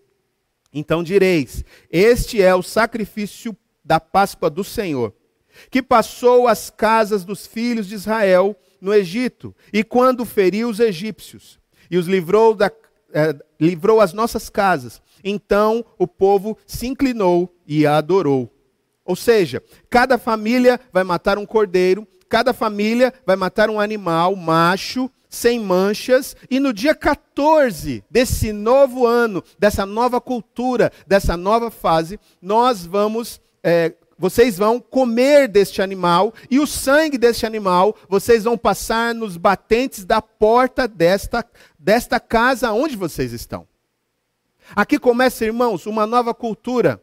Então 0.72 1.02
direis: 1.02 1.64
Este 1.90 2.42
é 2.42 2.54
o 2.54 2.62
sacrifício 2.62 3.56
da 3.82 3.98
Páscoa 3.98 4.50
do 4.50 4.62
Senhor, 4.62 5.14
que 5.70 5.82
passou 5.82 6.46
as 6.46 6.68
casas 6.68 7.24
dos 7.24 7.46
filhos 7.46 7.88
de 7.88 7.94
Israel 7.94 8.54
no 8.80 8.92
Egito, 8.92 9.56
e 9.72 9.82
quando 9.82 10.26
feriu 10.26 10.68
os 10.68 10.78
egípcios, 10.78 11.58
e 11.90 11.96
os 11.96 12.06
livrou, 12.06 12.54
da, 12.54 12.70
eh, 13.14 13.34
livrou 13.58 13.98
as 13.98 14.12
nossas 14.12 14.50
casas. 14.50 15.00
Então 15.24 15.82
o 15.98 16.06
povo 16.06 16.58
se 16.66 16.86
inclinou 16.86 17.50
e 17.66 17.86
a 17.86 17.96
adorou. 17.96 18.52
Ou 19.06 19.16
seja, 19.16 19.62
cada 19.88 20.18
família 20.18 20.78
vai 20.92 21.02
matar 21.02 21.38
um 21.38 21.46
cordeiro, 21.46 22.06
cada 22.28 22.52
família 22.52 23.12
vai 23.26 23.36
matar 23.36 23.70
um 23.70 23.80
animal 23.80 24.34
macho 24.34 25.10
sem 25.34 25.58
manchas, 25.58 26.36
e 26.48 26.60
no 26.60 26.72
dia 26.72 26.94
14 26.94 28.04
desse 28.08 28.52
novo 28.52 29.04
ano, 29.06 29.42
dessa 29.58 29.84
nova 29.84 30.20
cultura, 30.20 30.92
dessa 31.06 31.36
nova 31.36 31.70
fase, 31.70 32.20
nós 32.40 32.86
vamos, 32.86 33.40
é, 33.62 33.94
vocês 34.16 34.56
vão 34.56 34.78
comer 34.78 35.48
deste 35.48 35.82
animal, 35.82 36.32
e 36.48 36.60
o 36.60 36.66
sangue 36.66 37.18
deste 37.18 37.44
animal 37.44 37.96
vocês 38.08 38.44
vão 38.44 38.56
passar 38.56 39.12
nos 39.12 39.36
batentes 39.36 40.04
da 40.04 40.22
porta 40.22 40.86
desta, 40.86 41.44
desta 41.78 42.20
casa 42.20 42.72
onde 42.72 42.96
vocês 42.96 43.32
estão. 43.32 43.66
Aqui 44.74 44.98
começa, 44.98 45.44
irmãos, 45.44 45.84
uma 45.84 46.06
nova 46.06 46.32
cultura. 46.32 47.02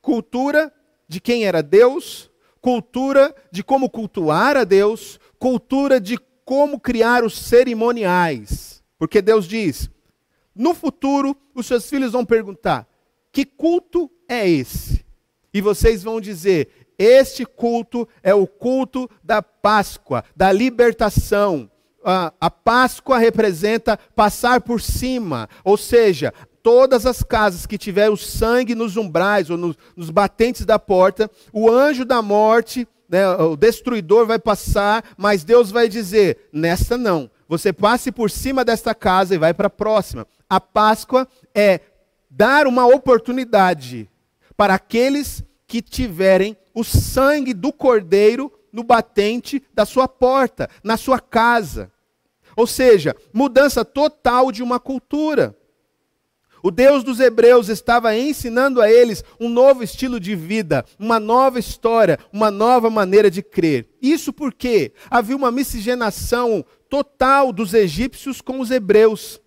Cultura 0.00 0.72
de 1.06 1.20
quem 1.20 1.44
era 1.44 1.62
Deus, 1.62 2.30
cultura 2.60 3.34
de 3.50 3.62
como 3.62 3.88
cultuar 3.88 4.56
a 4.56 4.64
Deus, 4.64 5.18
cultura 5.38 6.00
de 6.00 6.18
como 6.44 6.80
criar 6.80 7.24
os 7.24 7.38
cerimoniais. 7.38 8.82
Porque 8.98 9.22
Deus 9.22 9.46
diz: 9.46 9.90
no 10.54 10.74
futuro, 10.74 11.36
os 11.54 11.66
seus 11.66 11.88
filhos 11.88 12.12
vão 12.12 12.24
perguntar: 12.24 12.86
que 13.30 13.44
culto 13.44 14.10
é 14.28 14.48
esse? 14.48 15.04
E 15.52 15.60
vocês 15.60 16.02
vão 16.02 16.20
dizer: 16.20 16.88
este 16.98 17.46
culto 17.46 18.08
é 18.22 18.34
o 18.34 18.46
culto 18.46 19.08
da 19.22 19.40
Páscoa, 19.40 20.24
da 20.34 20.50
libertação. 20.50 21.70
A, 22.04 22.50
Páscoa 22.50 23.18
representa 23.18 23.98
passar 24.16 24.62
por 24.62 24.80
cima, 24.80 25.48
ou 25.62 25.76
seja, 25.76 26.32
todas 26.62 27.06
as 27.06 27.22
casas 27.22 27.66
que 27.66 27.78
tiver 27.78 28.10
o 28.10 28.16
sangue 28.16 28.74
nos 28.74 28.96
umbrais 28.96 29.50
ou 29.50 29.56
nos, 29.56 29.76
nos 29.96 30.10
batentes 30.10 30.64
da 30.64 30.78
porta, 30.78 31.30
o 31.52 31.70
anjo 31.70 32.04
da 32.04 32.22
morte 32.22 32.86
né, 33.08 33.26
o 33.36 33.56
destruidor 33.56 34.26
vai 34.26 34.38
passar, 34.38 35.02
mas 35.16 35.42
Deus 35.42 35.70
vai 35.70 35.88
dizer: 35.88 36.48
nesta 36.52 36.98
não. 36.98 37.30
Você 37.48 37.72
passe 37.72 38.12
por 38.12 38.30
cima 38.30 38.62
desta 38.64 38.94
casa 38.94 39.34
e 39.34 39.38
vai 39.38 39.54
para 39.54 39.68
a 39.68 39.70
próxima. 39.70 40.26
A 40.50 40.60
Páscoa 40.60 41.26
é 41.54 41.80
dar 42.28 42.66
uma 42.66 42.86
oportunidade 42.86 44.10
para 44.54 44.74
aqueles 44.74 45.42
que 45.66 45.80
tiverem 45.80 46.56
o 46.74 46.84
sangue 46.84 47.54
do 47.54 47.72
cordeiro 47.72 48.52
no 48.70 48.82
batente 48.82 49.62
da 49.72 49.86
sua 49.86 50.06
porta, 50.06 50.68
na 50.84 50.98
sua 50.98 51.18
casa. 51.18 51.90
Ou 52.54 52.66
seja, 52.66 53.16
mudança 53.32 53.84
total 53.84 54.52
de 54.52 54.62
uma 54.62 54.78
cultura. 54.78 55.56
O 56.62 56.70
Deus 56.70 57.04
dos 57.04 57.20
Hebreus 57.20 57.68
estava 57.68 58.16
ensinando 58.16 58.80
a 58.80 58.90
eles 58.90 59.22
um 59.38 59.48
novo 59.48 59.82
estilo 59.82 60.18
de 60.18 60.34
vida, 60.34 60.84
uma 60.98 61.20
nova 61.20 61.58
história, 61.58 62.18
uma 62.32 62.50
nova 62.50 62.90
maneira 62.90 63.30
de 63.30 63.42
crer. 63.42 63.86
Isso 64.02 64.32
porque 64.32 64.92
havia 65.10 65.36
uma 65.36 65.50
miscigenação 65.50 66.64
total 66.88 67.52
dos 67.52 67.74
egípcios 67.74 68.40
com 68.40 68.60
os 68.60 68.70
hebreus. 68.70 69.40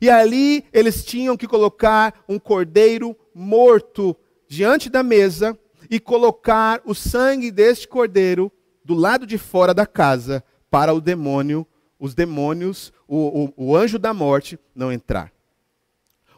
E 0.00 0.10
ali 0.10 0.64
eles 0.72 1.04
tinham 1.04 1.36
que 1.36 1.46
colocar 1.46 2.22
um 2.28 2.38
cordeiro 2.38 3.16
morto 3.34 4.14
diante 4.46 4.90
da 4.90 5.02
mesa 5.02 5.58
e 5.90 5.98
colocar 5.98 6.82
o 6.84 6.94
sangue 6.94 7.50
deste 7.50 7.88
cordeiro 7.88 8.52
do 8.84 8.94
lado 8.94 9.26
de 9.26 9.38
fora 9.38 9.72
da 9.72 9.86
casa 9.86 10.44
para 10.70 10.92
o 10.92 11.00
demônio, 11.00 11.66
os 11.98 12.14
demônios, 12.14 12.92
o, 13.06 13.52
o, 13.56 13.68
o 13.68 13.76
anjo 13.76 13.98
da 13.98 14.12
morte 14.12 14.58
não 14.74 14.92
entrar. 14.92 15.32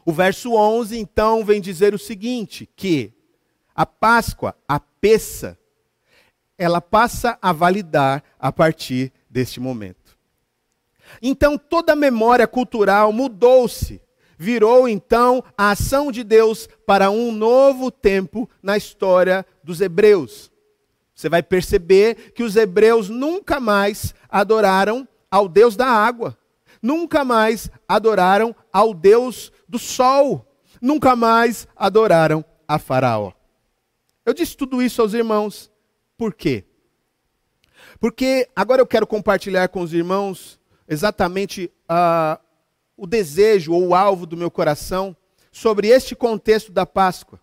O 0.05 0.11
verso 0.11 0.53
11 0.53 0.97
então 0.97 1.43
vem 1.45 1.61
dizer 1.61 1.93
o 1.93 1.99
seguinte: 1.99 2.69
que 2.75 3.13
a 3.75 3.85
Páscoa, 3.85 4.55
a 4.67 4.79
peça, 4.79 5.57
ela 6.57 6.81
passa 6.81 7.37
a 7.41 7.51
validar 7.51 8.23
a 8.39 8.51
partir 8.51 9.11
deste 9.29 9.59
momento. 9.59 10.17
Então 11.21 11.57
toda 11.57 11.93
a 11.93 11.95
memória 11.95 12.47
cultural 12.47 13.11
mudou-se. 13.11 14.01
Virou 14.37 14.89
então 14.89 15.43
a 15.55 15.69
ação 15.69 16.11
de 16.11 16.23
Deus 16.23 16.67
para 16.85 17.11
um 17.11 17.31
novo 17.31 17.91
tempo 17.91 18.49
na 18.61 18.75
história 18.75 19.45
dos 19.63 19.81
hebreus. 19.81 20.51
Você 21.13 21.29
vai 21.29 21.43
perceber 21.43 22.31
que 22.33 22.41
os 22.41 22.55
hebreus 22.55 23.07
nunca 23.07 23.59
mais 23.59 24.15
adoraram 24.27 25.07
ao 25.29 25.47
Deus 25.47 25.75
da 25.75 25.85
água, 25.85 26.35
nunca 26.81 27.23
mais 27.23 27.69
adoraram 27.87 28.55
ao 28.73 28.95
Deus 28.95 29.51
do 29.71 29.79
sol, 29.79 30.45
nunca 30.81 31.15
mais 31.15 31.65
adoraram 31.77 32.43
a 32.67 32.77
Faraó. 32.77 33.31
Eu 34.25 34.33
disse 34.33 34.57
tudo 34.57 34.81
isso 34.81 35.01
aos 35.01 35.13
irmãos, 35.13 35.71
por 36.17 36.33
quê? 36.33 36.65
Porque 37.97 38.49
agora 38.53 38.81
eu 38.81 38.85
quero 38.85 39.07
compartilhar 39.07 39.69
com 39.69 39.79
os 39.79 39.93
irmãos 39.93 40.59
exatamente 40.85 41.71
uh, 41.89 42.37
o 42.97 43.07
desejo 43.07 43.71
ou 43.71 43.87
o 43.87 43.95
alvo 43.95 44.25
do 44.25 44.35
meu 44.35 44.51
coração 44.51 45.15
sobre 45.53 45.87
este 45.87 46.17
contexto 46.17 46.69
da 46.69 46.85
Páscoa. 46.85 47.39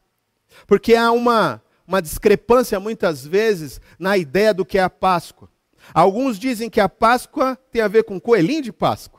Porque 0.67 0.95
há 0.95 1.11
uma, 1.11 1.63
uma 1.87 2.03
discrepância 2.03 2.79
muitas 2.79 3.27
vezes 3.27 3.81
na 3.99 4.19
ideia 4.19 4.53
do 4.53 4.67
que 4.67 4.77
é 4.77 4.83
a 4.83 4.91
Páscoa. 4.91 5.49
Alguns 5.95 6.39
dizem 6.39 6.69
que 6.69 6.81
a 6.81 6.91
Páscoa 6.91 7.59
tem 7.73 7.81
a 7.81 7.89
ver 7.89 8.05
com 8.05 8.21
coelhinho 8.21 8.63
de 8.63 8.73
Páscoa. 8.73 9.18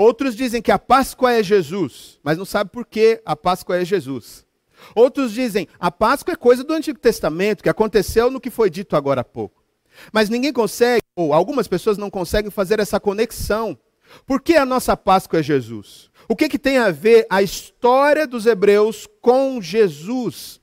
Outros 0.00 0.34
dizem 0.34 0.62
que 0.62 0.72
a 0.72 0.78
Páscoa 0.78 1.30
é 1.30 1.42
Jesus, 1.42 2.18
mas 2.22 2.38
não 2.38 2.46
sabe 2.46 2.70
por 2.70 2.86
que 2.86 3.20
a 3.22 3.36
Páscoa 3.36 3.76
é 3.76 3.84
Jesus. 3.84 4.46
Outros 4.94 5.30
dizem 5.30 5.68
a 5.78 5.90
Páscoa 5.90 6.32
é 6.32 6.36
coisa 6.36 6.64
do 6.64 6.72
Antigo 6.72 6.98
Testamento, 6.98 7.62
que 7.62 7.68
aconteceu 7.68 8.30
no 8.30 8.40
que 8.40 8.48
foi 8.48 8.70
dito 8.70 8.96
agora 8.96 9.20
há 9.20 9.24
pouco. 9.24 9.62
Mas 10.10 10.30
ninguém 10.30 10.54
consegue, 10.54 11.02
ou 11.14 11.34
algumas 11.34 11.68
pessoas 11.68 11.98
não 11.98 12.08
conseguem 12.08 12.50
fazer 12.50 12.80
essa 12.80 12.98
conexão. 12.98 13.78
Por 14.24 14.40
que 14.40 14.56
a 14.56 14.64
nossa 14.64 14.96
Páscoa 14.96 15.40
é 15.40 15.42
Jesus? 15.42 16.10
O 16.26 16.34
que, 16.34 16.48
que 16.48 16.58
tem 16.58 16.78
a 16.78 16.90
ver 16.90 17.26
a 17.28 17.42
história 17.42 18.26
dos 18.26 18.46
hebreus 18.46 19.06
com 19.20 19.60
Jesus? 19.60 20.62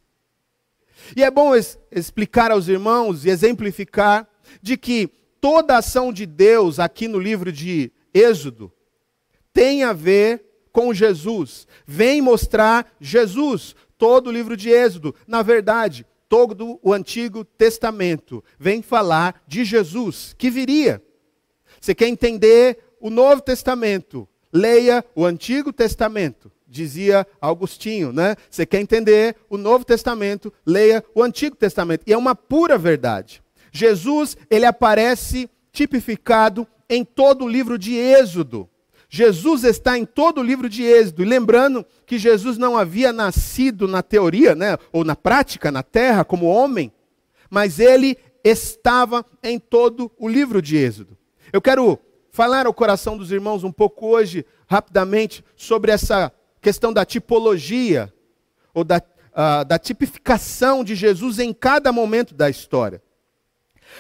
E 1.15 1.23
é 1.23 1.29
bom 1.29 1.51
explicar 1.91 2.49
aos 2.49 2.67
irmãos 2.67 3.23
e 3.23 3.29
exemplificar 3.29 4.27
de 4.63 4.77
que 4.77 5.07
toda 5.39 5.75
a 5.75 5.77
ação 5.77 6.11
de 6.11 6.25
Deus 6.25 6.79
aqui 6.79 7.07
no 7.07 7.19
livro 7.19 7.51
de 7.51 7.91
Êxodo 8.11 8.73
tem 9.57 9.81
a 9.81 9.91
ver 9.91 10.43
com 10.71 10.93
Jesus. 10.93 11.67
Vem 11.83 12.21
mostrar 12.21 12.93
Jesus. 13.01 13.75
Todo 13.97 14.27
o 14.27 14.31
livro 14.31 14.55
de 14.55 14.69
Êxodo, 14.69 15.15
na 15.27 15.41
verdade, 15.41 16.05
todo 16.29 16.79
o 16.83 16.93
Antigo 16.93 17.43
Testamento 17.43 18.43
vem 18.59 18.83
falar 18.83 19.41
de 19.47 19.65
Jesus 19.65 20.35
que 20.37 20.51
viria. 20.51 21.01
Você 21.81 21.95
quer 21.95 22.07
entender 22.07 22.77
o 23.01 23.09
Novo 23.09 23.41
Testamento? 23.41 24.29
Leia 24.53 25.03
o 25.15 25.25
Antigo 25.25 25.73
Testamento, 25.73 26.51
dizia 26.67 27.25
Augustinho, 27.41 28.13
né? 28.13 28.35
Você 28.51 28.63
quer 28.63 28.79
entender 28.79 29.35
o 29.49 29.57
Novo 29.57 29.83
Testamento? 29.83 30.53
Leia 30.63 31.03
o 31.15 31.23
Antigo 31.23 31.55
Testamento. 31.55 32.03
E 32.05 32.13
é 32.13 32.17
uma 32.17 32.35
pura 32.35 32.77
verdade. 32.77 33.41
Jesus, 33.71 34.37
ele 34.51 34.67
aparece 34.67 35.49
tipificado 35.71 36.67
em 36.87 37.03
todo 37.03 37.45
o 37.45 37.49
livro 37.49 37.79
de 37.79 37.95
Êxodo. 37.95 38.69
Jesus 39.09 39.63
está 39.63 39.97
em 39.97 40.05
todo 40.05 40.41
o 40.41 40.43
livro 40.43 40.69
de 40.69 40.83
Êxodo. 40.83 41.23
E 41.23 41.25
lembrando 41.25 41.85
que 42.05 42.17
Jesus 42.17 42.57
não 42.57 42.77
havia 42.77 43.13
nascido 43.13 43.87
na 43.87 44.03
teoria, 44.03 44.53
né, 44.53 44.77
ou 44.91 45.03
na 45.03 45.15
prática, 45.15 45.71
na 45.71 45.83
terra, 45.83 46.25
como 46.25 46.45
homem, 46.45 46.91
mas 47.49 47.79
ele 47.79 48.17
estava 48.43 49.25
em 49.41 49.57
todo 49.59 50.11
o 50.17 50.27
livro 50.27 50.61
de 50.61 50.77
Êxodo. 50.77 51.17
Eu 51.51 51.61
quero 51.61 51.99
falar 52.31 52.67
ao 52.67 52.73
coração 52.73 53.17
dos 53.17 53.31
irmãos 53.31 53.63
um 53.63 53.71
pouco 53.71 54.07
hoje, 54.07 54.45
rapidamente, 54.67 55.43
sobre 55.55 55.91
essa 55.91 56.31
questão 56.61 56.91
da 56.91 57.05
tipologia, 57.05 58.13
ou 58.73 58.83
da, 58.83 58.97
uh, 58.97 59.65
da 59.65 59.79
tipificação 59.79 60.83
de 60.83 60.93
Jesus 60.93 61.39
em 61.39 61.53
cada 61.53 61.91
momento 61.91 62.35
da 62.35 62.49
história. 62.49 63.01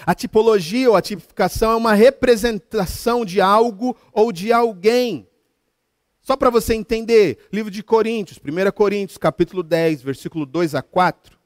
A 0.05 0.13
tipologia 0.13 0.89
ou 0.89 0.95
a 0.95 1.01
tipificação 1.01 1.71
é 1.71 1.75
uma 1.75 1.93
representação 1.93 3.25
de 3.25 3.41
algo 3.41 3.95
ou 4.11 4.31
de 4.31 4.51
alguém. 4.51 5.27
Só 6.21 6.35
para 6.35 6.49
você 6.49 6.73
entender, 6.73 7.37
livro 7.53 7.71
de 7.71 7.81
Coríntios, 7.81 8.37
1 8.37 8.71
Coríntios, 8.71 9.17
capítulo 9.17 9.63
10, 9.63 10.01
versículo 10.01 10.45
2 10.45 10.75
a 10.75 10.81
4. 10.81 11.37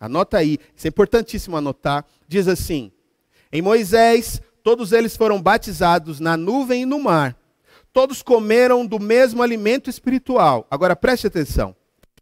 Anota 0.00 0.38
aí, 0.38 0.58
isso 0.74 0.86
é 0.86 0.88
importantíssimo 0.88 1.56
anotar. 1.56 2.04
Diz 2.26 2.48
assim: 2.48 2.90
Em 3.52 3.62
Moisés, 3.62 4.42
todos 4.64 4.92
eles 4.92 5.16
foram 5.16 5.40
batizados 5.40 6.18
na 6.18 6.36
nuvem 6.36 6.82
e 6.82 6.86
no 6.86 6.98
mar. 6.98 7.36
Todos 7.92 8.20
comeram 8.20 8.84
do 8.84 8.98
mesmo 8.98 9.42
alimento 9.42 9.88
espiritual. 9.88 10.66
Agora 10.70 10.96
preste 10.96 11.28
atenção. 11.28 11.74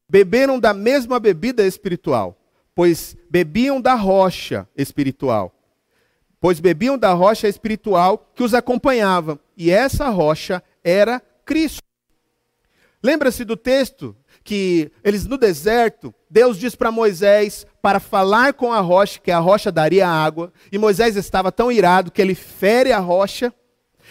Beberam 0.08 0.60
da 0.60 0.74
mesma 0.74 1.18
bebida 1.18 1.66
espiritual, 1.66 2.38
pois 2.74 3.16
bebiam 3.30 3.80
da 3.80 3.94
rocha 3.94 4.68
espiritual 4.76 5.53
pois 6.44 6.60
bebiam 6.60 6.98
da 6.98 7.14
rocha 7.14 7.48
espiritual 7.48 8.30
que 8.34 8.42
os 8.42 8.52
acompanhava, 8.52 9.40
e 9.56 9.70
essa 9.70 10.10
rocha 10.10 10.62
era 10.84 11.22
Cristo. 11.42 11.80
Lembra-se 13.02 13.46
do 13.46 13.56
texto 13.56 14.14
que 14.44 14.92
eles 15.02 15.24
no 15.26 15.38
deserto, 15.38 16.14
Deus 16.28 16.58
diz 16.58 16.74
para 16.74 16.90
Moisés 16.90 17.66
para 17.80 17.98
falar 17.98 18.52
com 18.52 18.74
a 18.74 18.80
rocha, 18.80 19.18
que 19.20 19.30
a 19.30 19.38
rocha 19.38 19.72
daria 19.72 20.06
água, 20.06 20.52
e 20.70 20.76
Moisés 20.76 21.16
estava 21.16 21.50
tão 21.50 21.72
irado 21.72 22.12
que 22.12 22.20
ele 22.20 22.34
fere 22.34 22.92
a 22.92 22.98
rocha, 22.98 23.50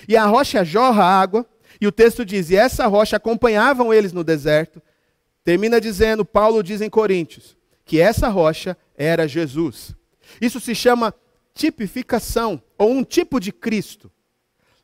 e 0.08 0.17
a 0.17 0.26
rocha 0.26 0.65
jorra 0.65 1.04
água, 1.04 1.46
e 1.80 1.86
o 1.86 1.91
texto 1.91 2.26
diz: 2.26 2.50
e 2.50 2.56
essa 2.56 2.88
rocha 2.88 3.17
acompanhavam 3.17 3.93
eles 3.93 4.12
no 4.12 4.24
deserto. 4.24 4.82
Termina 5.43 5.80
dizendo, 5.80 6.26
Paulo 6.26 6.63
diz 6.63 6.82
em 6.82 6.89
Coríntios, 6.89 7.56
que 7.86 8.02
essa 8.02 8.28
rocha 8.28 8.76
era 8.98 9.28
Jesus. 9.28 9.96
Isso 10.41 10.60
se 10.60 10.74
chama 10.74 11.13
tipificação, 11.53 12.61
ou 12.77 12.91
um 12.91 13.03
tipo 13.03 13.39
de 13.39 13.51
Cristo. 13.51 14.11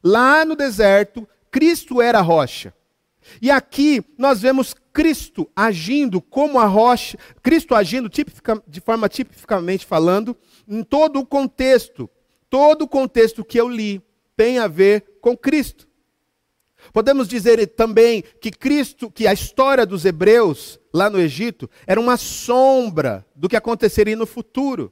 Lá 0.03 0.45
no 0.45 0.55
deserto, 0.55 1.27
Cristo 1.51 2.01
era 2.01 2.19
a 2.19 2.23
rocha. 2.23 2.73
E 3.41 3.51
aqui 3.51 4.03
nós 4.17 4.41
vemos 4.41 4.73
Cristo 4.93 5.49
agindo 5.55 6.21
como 6.21 6.59
a 6.59 6.65
rocha, 6.65 7.17
Cristo 7.41 7.75
agindo 7.75 8.09
tipifica, 8.09 8.61
de 8.67 8.81
forma 8.81 9.07
tipicamente 9.09 9.85
falando, 9.85 10.35
em 10.67 10.83
todo 10.83 11.19
o 11.19 11.25
contexto. 11.25 12.09
Todo 12.49 12.83
o 12.83 12.87
contexto 12.87 13.45
que 13.45 13.59
eu 13.59 13.69
li 13.69 14.01
tem 14.35 14.57
a 14.57 14.67
ver 14.67 15.19
com 15.21 15.37
Cristo. 15.37 15.87
Podemos 16.93 17.27
dizer 17.27 17.65
também 17.67 18.23
que 18.41 18.51
Cristo, 18.51 19.11
que 19.11 19.27
a 19.27 19.33
história 19.33 19.85
dos 19.85 20.05
hebreus 20.05 20.79
lá 20.93 21.09
no 21.09 21.19
Egito 21.19 21.69
era 21.85 21.99
uma 21.99 22.17
sombra 22.17 23.25
do 23.35 23.49
que 23.49 23.55
aconteceria 23.55 24.15
no 24.15 24.25
futuro. 24.25 24.91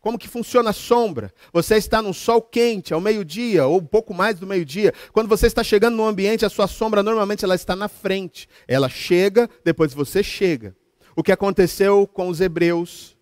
Como 0.00 0.18
que 0.18 0.28
funciona 0.28 0.70
a 0.70 0.72
sombra? 0.72 1.32
Você 1.52 1.76
está 1.76 2.00
num 2.00 2.12
sol 2.12 2.40
quente, 2.40 2.94
ao 2.94 3.00
meio-dia, 3.00 3.66
ou 3.66 3.78
um 3.78 3.84
pouco 3.84 4.14
mais 4.14 4.38
do 4.38 4.46
meio-dia. 4.46 4.94
Quando 5.12 5.28
você 5.28 5.46
está 5.46 5.64
chegando 5.64 5.96
no 5.96 6.06
ambiente, 6.06 6.46
a 6.46 6.48
sua 6.48 6.68
sombra 6.68 7.02
normalmente 7.02 7.44
ela 7.44 7.54
está 7.54 7.74
na 7.74 7.88
frente. 7.88 8.48
Ela 8.66 8.88
chega, 8.88 9.50
depois 9.64 9.92
você 9.92 10.22
chega. 10.22 10.76
O 11.16 11.22
que 11.22 11.32
aconteceu 11.32 12.06
com 12.06 12.28
os 12.28 12.40
hebreus 12.40 13.16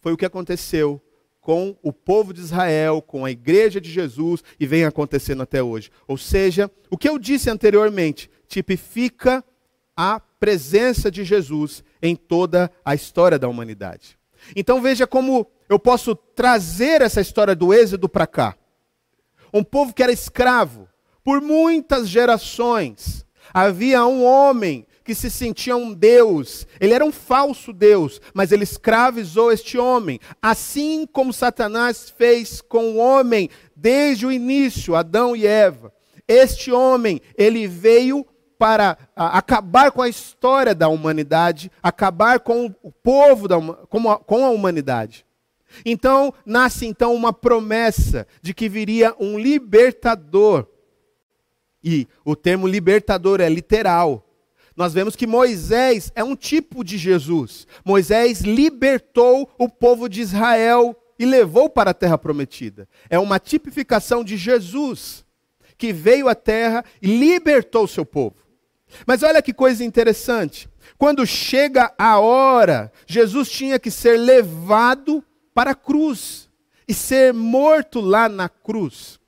foi 0.00 0.12
o 0.12 0.16
que 0.16 0.26
aconteceu 0.26 1.02
com 1.40 1.74
o 1.82 1.94
povo 1.94 2.34
de 2.34 2.40
Israel, 2.40 3.00
com 3.00 3.24
a 3.24 3.30
igreja 3.30 3.80
de 3.80 3.90
Jesus 3.90 4.44
e 4.60 4.66
vem 4.66 4.84
acontecendo 4.84 5.42
até 5.42 5.62
hoje. 5.62 5.90
Ou 6.06 6.18
seja, 6.18 6.70
o 6.90 6.98
que 6.98 7.08
eu 7.08 7.18
disse 7.18 7.48
anteriormente 7.48 8.30
tipifica 8.46 9.42
a 9.96 10.20
presença 10.20 11.10
de 11.10 11.24
Jesus 11.24 11.82
em 12.02 12.14
toda 12.14 12.70
a 12.84 12.94
história 12.94 13.38
da 13.38 13.48
humanidade. 13.48 14.17
Então 14.54 14.80
veja 14.80 15.06
como 15.06 15.46
eu 15.68 15.78
posso 15.78 16.14
trazer 16.14 17.02
essa 17.02 17.20
história 17.20 17.54
do 17.54 17.72
Êxodo 17.72 18.08
para 18.08 18.26
cá. 18.26 18.56
Um 19.52 19.62
povo 19.62 19.92
que 19.92 20.02
era 20.02 20.12
escravo 20.12 20.88
por 21.24 21.40
muitas 21.40 22.08
gerações. 22.08 23.26
Havia 23.52 24.04
um 24.06 24.24
homem 24.24 24.86
que 25.04 25.14
se 25.14 25.30
sentia 25.30 25.76
um 25.76 25.94
Deus. 25.94 26.66
Ele 26.78 26.92
era 26.92 27.04
um 27.04 27.12
falso 27.12 27.72
Deus, 27.72 28.20
mas 28.34 28.52
ele 28.52 28.64
escravizou 28.64 29.50
este 29.50 29.78
homem. 29.78 30.20
Assim 30.40 31.06
como 31.10 31.32
Satanás 31.32 32.10
fez 32.10 32.60
com 32.60 32.92
o 32.92 32.96
homem 32.96 33.48
desde 33.74 34.26
o 34.26 34.32
início, 34.32 34.94
Adão 34.94 35.34
e 35.34 35.46
Eva. 35.46 35.92
Este 36.26 36.70
homem, 36.70 37.22
ele 37.38 37.66
veio 37.66 38.26
para 38.58 38.98
acabar 39.14 39.92
com 39.92 40.02
a 40.02 40.08
história 40.08 40.74
da 40.74 40.88
humanidade, 40.88 41.70
acabar 41.82 42.40
com 42.40 42.74
o 42.82 42.90
povo, 42.90 43.46
da, 43.46 43.56
a, 43.56 44.16
com 44.18 44.44
a 44.44 44.50
humanidade. 44.50 45.24
Então, 45.84 46.32
nasce 46.44 46.86
então 46.86 47.14
uma 47.14 47.32
promessa 47.32 48.26
de 48.42 48.52
que 48.52 48.68
viria 48.68 49.14
um 49.18 49.38
libertador. 49.38 50.66
E 51.82 52.08
o 52.24 52.34
termo 52.34 52.66
libertador 52.66 53.40
é 53.40 53.48
literal. 53.48 54.24
Nós 54.74 54.92
vemos 54.92 55.16
que 55.16 55.26
Moisés 55.26 56.12
é 56.14 56.22
um 56.22 56.36
tipo 56.36 56.84
de 56.84 56.96
Jesus. 56.96 57.66
Moisés 57.84 58.40
libertou 58.40 59.48
o 59.58 59.68
povo 59.68 60.08
de 60.08 60.20
Israel 60.20 60.96
e 61.18 61.26
levou 61.26 61.68
para 61.68 61.90
a 61.90 61.94
terra 61.94 62.16
prometida. 62.16 62.88
É 63.10 63.18
uma 63.18 63.38
tipificação 63.38 64.22
de 64.22 64.36
Jesus, 64.36 65.24
que 65.76 65.92
veio 65.92 66.28
à 66.28 66.34
terra 66.34 66.84
e 67.02 67.06
libertou 67.18 67.84
o 67.84 67.88
seu 67.88 68.04
povo. 68.04 68.36
Mas 69.06 69.22
olha 69.22 69.42
que 69.42 69.52
coisa 69.52 69.84
interessante. 69.84 70.68
Quando 70.96 71.26
chega 71.26 71.92
a 71.98 72.18
hora, 72.18 72.92
Jesus 73.06 73.50
tinha 73.50 73.78
que 73.78 73.90
ser 73.90 74.18
levado 74.18 75.24
para 75.54 75.72
a 75.72 75.74
cruz 75.74 76.48
e 76.86 76.94
ser 76.94 77.34
morto 77.34 78.00
lá 78.00 78.28
na 78.28 78.48
cruz. 78.48 79.18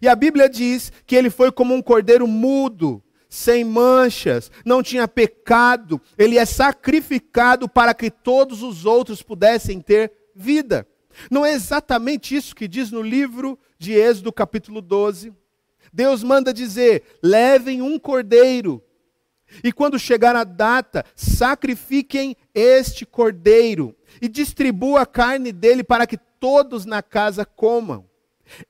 E 0.00 0.08
a 0.08 0.14
Bíblia 0.14 0.48
diz 0.48 0.92
que 1.06 1.16
ele 1.16 1.30
foi 1.30 1.50
como 1.52 1.74
um 1.74 1.82
cordeiro 1.82 2.26
mudo, 2.26 3.02
sem 3.28 3.64
manchas, 3.64 4.50
não 4.64 4.82
tinha 4.82 5.06
pecado, 5.06 6.00
ele 6.18 6.36
é 6.36 6.44
sacrificado 6.44 7.68
para 7.68 7.94
que 7.94 8.10
todos 8.10 8.62
os 8.62 8.84
outros 8.84 9.22
pudessem 9.22 9.80
ter 9.80 10.12
vida. 10.34 10.86
Não 11.30 11.44
é 11.44 11.52
exatamente 11.52 12.34
isso 12.34 12.54
que 12.54 12.68
diz 12.68 12.90
no 12.90 13.02
livro 13.02 13.58
de 13.78 13.92
Êxodo, 13.92 14.32
capítulo 14.32 14.80
12? 14.80 15.32
Deus 15.92 16.22
manda 16.22 16.52
dizer: 16.52 17.02
levem 17.22 17.82
um 17.82 17.98
cordeiro, 17.98 18.82
e 19.64 19.72
quando 19.72 19.98
chegar 19.98 20.36
a 20.36 20.44
data, 20.44 21.04
sacrifiquem 21.14 22.36
este 22.54 23.04
cordeiro, 23.04 23.96
e 24.20 24.28
distribua 24.28 25.02
a 25.02 25.06
carne 25.06 25.52
dele 25.52 25.82
para 25.82 26.06
que 26.06 26.16
todos 26.16 26.84
na 26.84 27.02
casa 27.02 27.44
comam. 27.44 28.08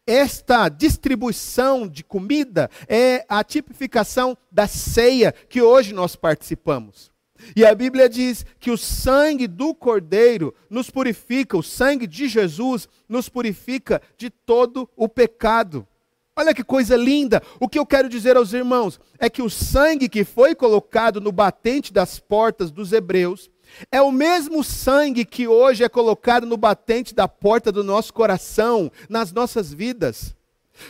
Esta 0.06 0.68
distribuição 0.68 1.88
de 1.88 2.04
comida 2.04 2.70
é 2.86 3.24
a 3.28 3.42
tipificação 3.42 4.36
da 4.50 4.66
ceia 4.66 5.32
que 5.32 5.62
hoje 5.62 5.94
nós 5.94 6.16
participamos. 6.16 7.10
E 7.56 7.64
a 7.64 7.74
Bíblia 7.74 8.08
diz 8.08 8.44
que 8.58 8.70
o 8.70 8.76
sangue 8.76 9.46
do 9.46 9.74
Cordeiro 9.74 10.54
nos 10.68 10.90
purifica, 10.90 11.56
o 11.56 11.62
sangue 11.62 12.06
de 12.06 12.28
Jesus 12.28 12.86
nos 13.08 13.30
purifica 13.30 14.02
de 14.18 14.28
todo 14.28 14.88
o 14.94 15.08
pecado. 15.08 15.86
Olha 16.40 16.54
que 16.54 16.64
coisa 16.64 16.96
linda! 16.96 17.42
O 17.60 17.68
que 17.68 17.78
eu 17.78 17.84
quero 17.84 18.08
dizer 18.08 18.34
aos 18.34 18.54
irmãos 18.54 18.98
é 19.18 19.28
que 19.28 19.42
o 19.42 19.50
sangue 19.50 20.08
que 20.08 20.24
foi 20.24 20.54
colocado 20.54 21.20
no 21.20 21.30
batente 21.30 21.92
das 21.92 22.18
portas 22.18 22.70
dos 22.70 22.94
hebreus 22.94 23.50
é 23.92 24.00
o 24.00 24.10
mesmo 24.10 24.64
sangue 24.64 25.26
que 25.26 25.46
hoje 25.46 25.84
é 25.84 25.88
colocado 25.88 26.46
no 26.46 26.56
batente 26.56 27.14
da 27.14 27.28
porta 27.28 27.70
do 27.70 27.84
nosso 27.84 28.14
coração, 28.14 28.90
nas 29.06 29.32
nossas 29.32 29.70
vidas. 29.70 30.34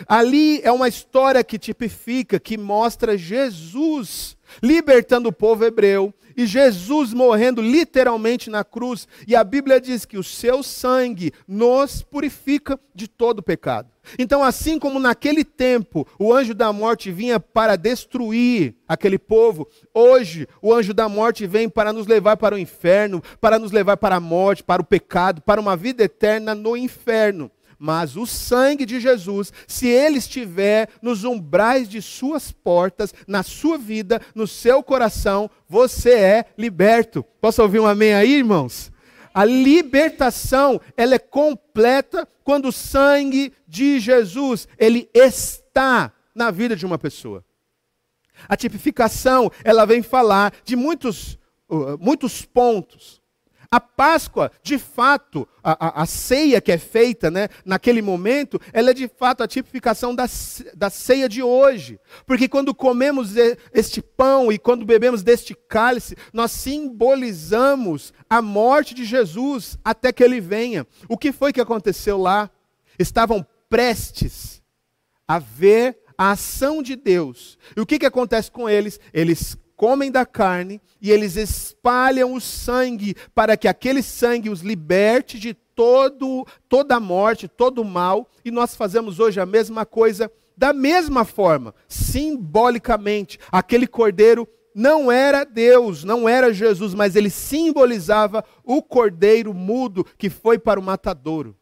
Ali 0.06 0.60
é 0.62 0.70
uma 0.70 0.86
história 0.86 1.42
que 1.42 1.58
tipifica, 1.58 2.38
que 2.38 2.56
mostra 2.56 3.18
Jesus 3.18 4.36
libertando 4.62 5.30
o 5.30 5.32
povo 5.32 5.64
hebreu 5.64 6.14
e 6.40 6.46
Jesus 6.46 7.12
morrendo 7.12 7.60
literalmente 7.60 8.48
na 8.48 8.64
cruz. 8.64 9.06
E 9.26 9.36
a 9.36 9.44
Bíblia 9.44 9.78
diz 9.78 10.06
que 10.06 10.16
o 10.16 10.24
seu 10.24 10.62
sangue 10.62 11.32
nos 11.46 12.02
purifica 12.02 12.80
de 12.94 13.06
todo 13.06 13.42
pecado. 13.42 13.90
Então, 14.18 14.42
assim 14.42 14.78
como 14.78 14.98
naquele 14.98 15.44
tempo 15.44 16.08
o 16.18 16.32
anjo 16.32 16.54
da 16.54 16.72
morte 16.72 17.12
vinha 17.12 17.38
para 17.38 17.76
destruir 17.76 18.74
aquele 18.88 19.18
povo, 19.18 19.68
hoje 19.92 20.48
o 20.62 20.72
anjo 20.72 20.94
da 20.94 21.10
morte 21.10 21.46
vem 21.46 21.68
para 21.68 21.92
nos 21.92 22.06
levar 22.06 22.38
para 22.38 22.54
o 22.54 22.58
inferno, 22.58 23.22
para 23.38 23.58
nos 23.58 23.70
levar 23.70 23.98
para 23.98 24.16
a 24.16 24.20
morte, 24.20 24.64
para 24.64 24.80
o 24.80 24.84
pecado, 24.84 25.42
para 25.42 25.60
uma 25.60 25.76
vida 25.76 26.02
eterna 26.02 26.54
no 26.54 26.74
inferno. 26.74 27.50
Mas 27.82 28.14
o 28.14 28.26
sangue 28.26 28.84
de 28.84 29.00
Jesus, 29.00 29.50
se 29.66 29.88
ele 29.88 30.18
estiver 30.18 30.90
nos 31.00 31.24
umbrais 31.24 31.88
de 31.88 32.02
suas 32.02 32.52
portas, 32.52 33.14
na 33.26 33.42
sua 33.42 33.78
vida, 33.78 34.20
no 34.34 34.46
seu 34.46 34.82
coração, 34.82 35.50
você 35.66 36.10
é 36.10 36.44
liberto. 36.58 37.24
Posso 37.40 37.62
ouvir 37.62 37.80
um 37.80 37.86
amém 37.86 38.12
aí, 38.12 38.34
irmãos? 38.34 38.92
A 39.32 39.46
libertação, 39.46 40.78
ela 40.94 41.14
é 41.14 41.18
completa 41.18 42.28
quando 42.44 42.68
o 42.68 42.72
sangue 42.72 43.50
de 43.66 43.98
Jesus, 43.98 44.68
ele 44.78 45.08
está 45.14 46.12
na 46.34 46.50
vida 46.50 46.76
de 46.76 46.84
uma 46.84 46.98
pessoa. 46.98 47.42
A 48.46 48.58
tipificação, 48.58 49.50
ela 49.64 49.86
vem 49.86 50.02
falar 50.02 50.52
de 50.64 50.76
muitos, 50.76 51.38
uh, 51.66 51.96
muitos 51.98 52.44
pontos. 52.44 53.19
A 53.72 53.78
Páscoa, 53.78 54.50
de 54.64 54.78
fato, 54.78 55.46
a, 55.62 56.00
a, 56.00 56.02
a, 56.02 56.06
ceia 56.06 56.60
que 56.60 56.72
é 56.72 56.78
feita 56.78 57.30
né, 57.30 57.48
naquele 57.64 58.02
momento, 58.02 58.60
ela 58.72 58.90
é 58.90 58.94
de 58.94 59.06
fato 59.06 59.44
a 59.44 59.46
tipificação 59.46 60.12
da, 60.12 60.26
da 60.74 60.90
ceia 60.90 61.28
de 61.28 61.40
hoje. 61.40 62.00
Porque 62.26 62.48
quando 62.48 62.74
comemos 62.74 63.34
este 63.72 64.02
pão 64.02 64.50
e 64.50 64.58
quando 64.58 64.84
bebemos 64.84 65.22
deste 65.22 65.54
cálice, 65.54 66.16
nós 66.32 66.50
simbolizamos 66.50 68.12
a 68.28 68.42
morte 68.42 68.92
de 68.92 69.04
Jesus 69.04 69.78
até 69.84 70.12
que 70.12 70.24
ele 70.24 70.40
venha. 70.40 70.84
O 71.08 71.16
que 71.16 71.30
foi 71.30 71.52
que 71.52 71.60
aconteceu 71.60 72.18
lá? 72.18 72.50
Estavam 72.98 73.46
prestes 73.68 74.60
a 75.28 75.38
ver 75.38 75.96
a 76.18 76.32
ação 76.32 76.82
de 76.82 76.96
Deus. 76.96 77.56
E 77.76 77.80
o 77.80 77.86
que, 77.86 78.00
que 78.00 78.06
acontece 78.06 78.50
com 78.50 78.68
eles? 78.68 78.98
Eles 79.14 79.56
comem 79.80 80.10
da 80.10 80.26
carne 80.26 80.78
e 81.00 81.10
eles 81.10 81.36
espalham 81.36 82.34
o 82.34 82.40
sangue 82.40 83.16
para 83.34 83.56
que 83.56 83.66
aquele 83.66 84.02
sangue 84.02 84.50
os 84.50 84.60
liberte 84.60 85.38
de 85.38 85.54
todo, 85.54 86.46
toda 86.68 86.96
a 86.96 87.00
morte, 87.00 87.48
todo 87.48 87.80
o 87.80 87.84
mal. 87.84 88.28
E 88.44 88.50
nós 88.50 88.74
fazemos 88.74 89.18
hoje 89.18 89.40
a 89.40 89.46
mesma 89.46 89.86
coisa 89.86 90.30
da 90.54 90.74
mesma 90.74 91.24
forma, 91.24 91.74
simbolicamente. 91.88 93.40
Aquele 93.50 93.86
cordeiro 93.86 94.46
não 94.74 95.10
era 95.10 95.44
Deus, 95.44 96.04
não 96.04 96.28
era 96.28 96.52
Jesus, 96.52 96.92
mas 96.92 97.16
ele 97.16 97.30
simbolizava 97.30 98.44
o 98.62 98.82
cordeiro 98.82 99.54
mudo 99.54 100.04
que 100.18 100.28
foi 100.28 100.58
para 100.58 100.78
o 100.78 100.82
matadouro. 100.82 101.56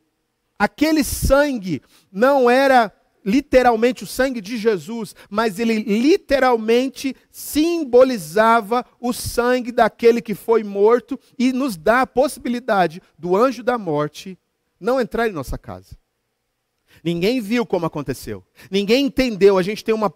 Aquele 0.59 1.04
sangue 1.04 1.81
não 2.11 2.50
era 2.50 2.92
literalmente 3.28 4.04
o 4.04 4.06
sangue 4.06 4.40
de 4.40 4.56
Jesus, 4.56 5.14
mas 5.28 5.58
ele 5.58 5.82
literalmente 5.82 7.14
simbolizava 7.30 8.84
o 8.98 9.12
sangue 9.12 9.70
daquele 9.70 10.22
que 10.22 10.34
foi 10.34 10.64
morto 10.64 11.20
e 11.38 11.52
nos 11.52 11.76
dá 11.76 12.00
a 12.00 12.06
possibilidade 12.06 13.02
do 13.18 13.36
anjo 13.36 13.62
da 13.62 13.76
morte 13.76 14.38
não 14.80 14.98
entrar 14.98 15.28
em 15.28 15.32
nossa 15.32 15.58
casa. 15.58 15.98
Ninguém 17.04 17.38
viu 17.40 17.66
como 17.66 17.84
aconteceu. 17.84 18.42
Ninguém 18.70 19.06
entendeu. 19.06 19.58
A 19.58 19.62
gente 19.62 19.84
tem 19.84 19.94
uma, 19.94 20.12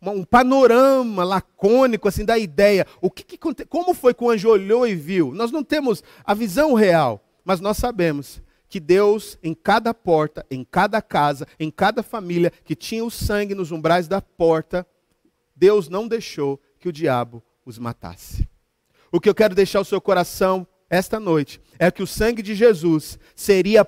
uma, 0.00 0.12
um 0.12 0.24
panorama 0.24 1.22
lacônico 1.22 2.08
assim 2.08 2.24
da 2.24 2.38
ideia. 2.38 2.86
O 3.00 3.10
que, 3.10 3.22
que 3.24 3.38
como 3.66 3.92
foi 3.92 4.14
que 4.14 4.24
o 4.24 4.30
anjo 4.30 4.48
olhou 4.48 4.86
e 4.86 4.94
viu? 4.94 5.34
Nós 5.34 5.52
não 5.52 5.62
temos 5.62 6.02
a 6.24 6.32
visão 6.32 6.72
real, 6.72 7.22
mas 7.44 7.60
nós 7.60 7.76
sabemos 7.76 8.42
que 8.74 8.80
Deus, 8.80 9.38
em 9.40 9.54
cada 9.54 9.94
porta, 9.94 10.44
em 10.50 10.64
cada 10.64 11.00
casa, 11.00 11.46
em 11.60 11.70
cada 11.70 12.02
família 12.02 12.50
que 12.64 12.74
tinha 12.74 13.04
o 13.04 13.10
sangue 13.10 13.54
nos 13.54 13.70
umbrais 13.70 14.08
da 14.08 14.20
porta, 14.20 14.84
Deus 15.54 15.88
não 15.88 16.08
deixou 16.08 16.60
que 16.80 16.88
o 16.88 16.92
diabo 16.92 17.40
os 17.64 17.78
matasse. 17.78 18.48
O 19.12 19.20
que 19.20 19.28
eu 19.28 19.34
quero 19.34 19.54
deixar 19.54 19.78
o 19.78 19.84
seu 19.84 20.00
coração 20.00 20.66
esta 20.90 21.20
noite 21.20 21.60
é 21.78 21.88
que 21.88 22.02
o 22.02 22.06
sangue 22.06 22.42
de 22.42 22.52
Jesus 22.52 23.16
seria 23.36 23.86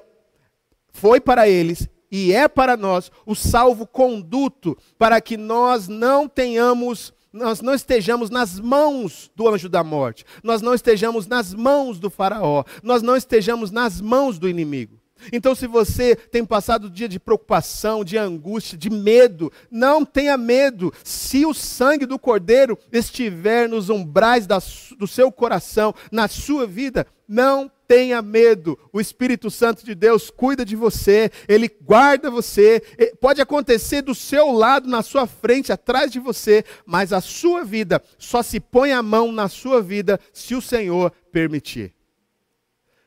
foi 0.92 1.20
para 1.20 1.48
eles 1.48 1.88
e 2.08 2.32
é 2.32 2.46
para 2.46 2.76
nós 2.76 3.10
o 3.26 3.34
salvo 3.34 3.88
conduto 3.88 4.78
para 4.96 5.20
que 5.20 5.36
nós 5.36 5.88
não 5.88 6.28
tenhamos 6.28 7.12
nós 7.36 7.60
não 7.60 7.74
estejamos 7.74 8.30
nas 8.30 8.58
mãos 8.58 9.30
do 9.36 9.48
anjo 9.48 9.68
da 9.68 9.84
morte, 9.84 10.24
nós 10.42 10.62
não 10.62 10.74
estejamos 10.74 11.26
nas 11.26 11.54
mãos 11.54 11.98
do 11.98 12.10
faraó, 12.10 12.64
nós 12.82 13.02
não 13.02 13.14
estejamos 13.14 13.70
nas 13.70 14.00
mãos 14.00 14.38
do 14.38 14.48
inimigo. 14.48 14.95
Então, 15.32 15.54
se 15.54 15.66
você 15.66 16.14
tem 16.14 16.44
passado 16.44 16.90
dia 16.90 17.08
de 17.08 17.18
preocupação, 17.18 18.04
de 18.04 18.16
angústia, 18.16 18.78
de 18.78 18.90
medo, 18.90 19.52
não 19.70 20.04
tenha 20.04 20.36
medo. 20.36 20.92
Se 21.02 21.44
o 21.44 21.54
sangue 21.54 22.06
do 22.06 22.18
Cordeiro 22.18 22.78
estiver 22.92 23.68
nos 23.68 23.88
umbrais 23.88 24.46
da, 24.46 24.58
do 24.98 25.06
seu 25.06 25.32
coração, 25.32 25.94
na 26.10 26.28
sua 26.28 26.66
vida, 26.66 27.06
não 27.28 27.70
tenha 27.88 28.20
medo. 28.20 28.78
O 28.92 29.00
Espírito 29.00 29.50
Santo 29.50 29.84
de 29.84 29.94
Deus 29.94 30.30
cuida 30.30 30.64
de 30.64 30.76
você, 30.76 31.30
ele 31.48 31.68
guarda 31.68 32.30
você. 32.30 32.82
Pode 33.20 33.40
acontecer 33.40 34.02
do 34.02 34.14
seu 34.14 34.50
lado, 34.50 34.88
na 34.88 35.02
sua 35.02 35.26
frente, 35.26 35.72
atrás 35.72 36.10
de 36.10 36.18
você, 36.18 36.64
mas 36.84 37.12
a 37.12 37.20
sua 37.20 37.64
vida 37.64 38.02
só 38.18 38.42
se 38.42 38.60
põe 38.60 38.92
a 38.92 39.02
mão 39.02 39.32
na 39.32 39.48
sua 39.48 39.80
vida 39.80 40.20
se 40.32 40.54
o 40.54 40.62
Senhor 40.62 41.12
permitir. 41.32 41.94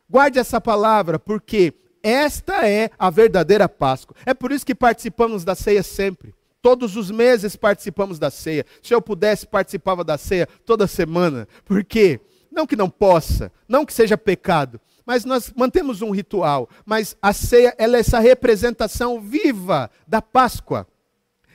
Guarde 0.10 0.40
essa 0.40 0.60
palavra, 0.60 1.20
porque 1.20 1.74
esta 2.04 2.68
é 2.68 2.90
a 2.98 3.10
verdadeira 3.10 3.68
Páscoa. 3.68 4.16
É 4.26 4.34
por 4.34 4.52
isso 4.52 4.66
que 4.66 4.76
participamos 4.76 5.44
da 5.44 5.56
ceia 5.56 5.84
sempre. 5.84 6.34
Todos 6.62 6.98
os 6.98 7.10
meses 7.10 7.56
participamos 7.56 8.20
da 8.20 8.30
ceia. 8.30 8.66
Se 8.82 8.94
eu 8.94 9.02
pudesse, 9.02 9.48
participava 9.48 10.04
da 10.04 10.18
ceia 10.18 10.48
toda 10.66 10.88
semana. 10.88 11.48
Por 11.64 11.84
quê? 11.84 12.20
Não 12.52 12.68
que 12.68 12.76
não 12.76 12.90
possa, 12.90 13.52
não 13.68 13.86
que 13.86 13.94
seja 13.94 14.18
pecado, 14.18 14.82
mas 15.06 15.24
nós 15.24 15.54
mantemos 15.56 16.02
um 16.02 16.12
ritual. 16.12 16.70
Mas 16.86 17.16
a 17.22 17.32
ceia, 17.32 17.74
ela 17.78 17.98
é 17.98 18.00
essa 18.00 18.20
representação 18.20 19.22
viva 19.22 19.90
da 20.08 20.22
Páscoa. 20.22 20.88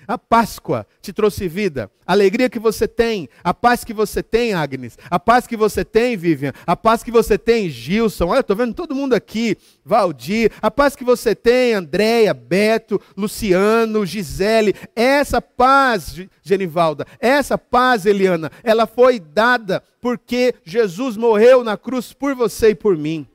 A 0.07 0.19
Páscoa 0.19 0.87
te 1.01 1.13
trouxe 1.13 1.49
vida. 1.49 1.91
A 2.07 2.13
alegria 2.13 2.51
que 2.51 2.59
você 2.59 2.87
tem, 2.87 3.29
a 3.43 3.55
paz 3.55 3.83
que 3.83 3.95
você 3.95 4.23
tem, 4.23 4.53
Agnes, 4.53 4.99
a 5.11 5.19
paz 5.19 5.47
que 5.47 5.57
você 5.57 5.85
tem, 5.85 6.17
Vivian, 6.17 6.53
a 6.67 6.77
paz 6.77 7.03
que 7.03 7.11
você 7.11 7.39
tem, 7.39 7.71
Gilson. 7.71 8.27
Olha, 8.27 8.41
estou 8.41 8.55
vendo 8.55 8.75
todo 8.75 8.95
mundo 8.95 9.15
aqui, 9.15 9.57
Valdir, 9.85 10.53
a 10.61 10.71
paz 10.71 10.95
que 10.95 11.05
você 11.05 11.35
tem, 11.35 11.73
Andréia, 11.73 12.35
Beto, 12.35 13.01
Luciano, 13.17 14.05
Gisele. 14.05 14.75
Essa 14.95 15.41
paz, 15.41 16.21
Genivalda, 16.43 17.07
essa 17.19 17.57
paz, 17.57 18.05
Eliana, 18.05 18.51
ela 18.63 18.87
foi 18.87 19.19
dada 19.19 19.83
porque 20.01 20.55
Jesus 20.63 21.17
morreu 21.17 21.65
na 21.65 21.79
cruz 21.79 22.13
por 22.13 22.35
você 22.35 22.71
e 22.71 22.75
por 22.75 22.99
mim. 22.99 23.27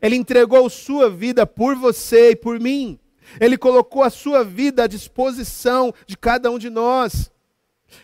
Ele 0.00 0.16
entregou 0.16 0.68
sua 0.70 1.10
vida 1.10 1.46
por 1.46 1.76
você 1.76 2.30
e 2.30 2.36
por 2.36 2.58
mim. 2.58 2.98
Ele 3.40 3.56
colocou 3.56 4.02
a 4.02 4.10
sua 4.10 4.44
vida 4.44 4.84
à 4.84 4.86
disposição 4.86 5.92
de 6.06 6.16
cada 6.16 6.50
um 6.50 6.58
de 6.58 6.70
nós. 6.70 7.30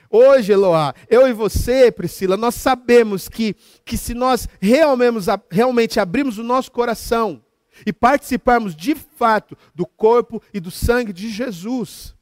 Hoje, 0.09 0.53
Eloá, 0.53 0.95
eu 1.09 1.27
e 1.29 1.33
você, 1.33 1.91
Priscila, 1.91 2.37
nós 2.37 2.55
sabemos 2.55 3.29
que, 3.29 3.55
que 3.85 3.97
se 3.97 4.15
nós 4.15 4.49
realmente, 4.61 6.01
abrirmos 6.01 6.39
o 6.39 6.43
nosso 6.43 6.71
coração 6.71 7.43
e 7.87 7.93
participarmos 7.93 8.75
de 8.75 8.95
fato 8.95 9.57
do 9.75 9.87
corpo 9.87 10.43
e 10.53 10.61
do 10.61 10.71
sangue 10.71 11.13
de 11.13 11.29
Jesus, 11.31 12.15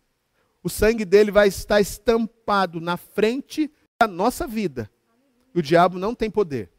o 0.63 0.69
sangue 0.69 1.05
dele 1.05 1.31
vai 1.31 1.49
estar 1.49 1.81
estampado 1.81 2.81
na 2.81 2.97
frente 2.97 3.71
da 3.99 4.07
nossa 4.07 4.47
vida. 4.47 4.91
O 5.55 5.63
diabo 5.63 5.99
não 5.99 6.15
tem 6.15 6.31
poder. 6.31 6.71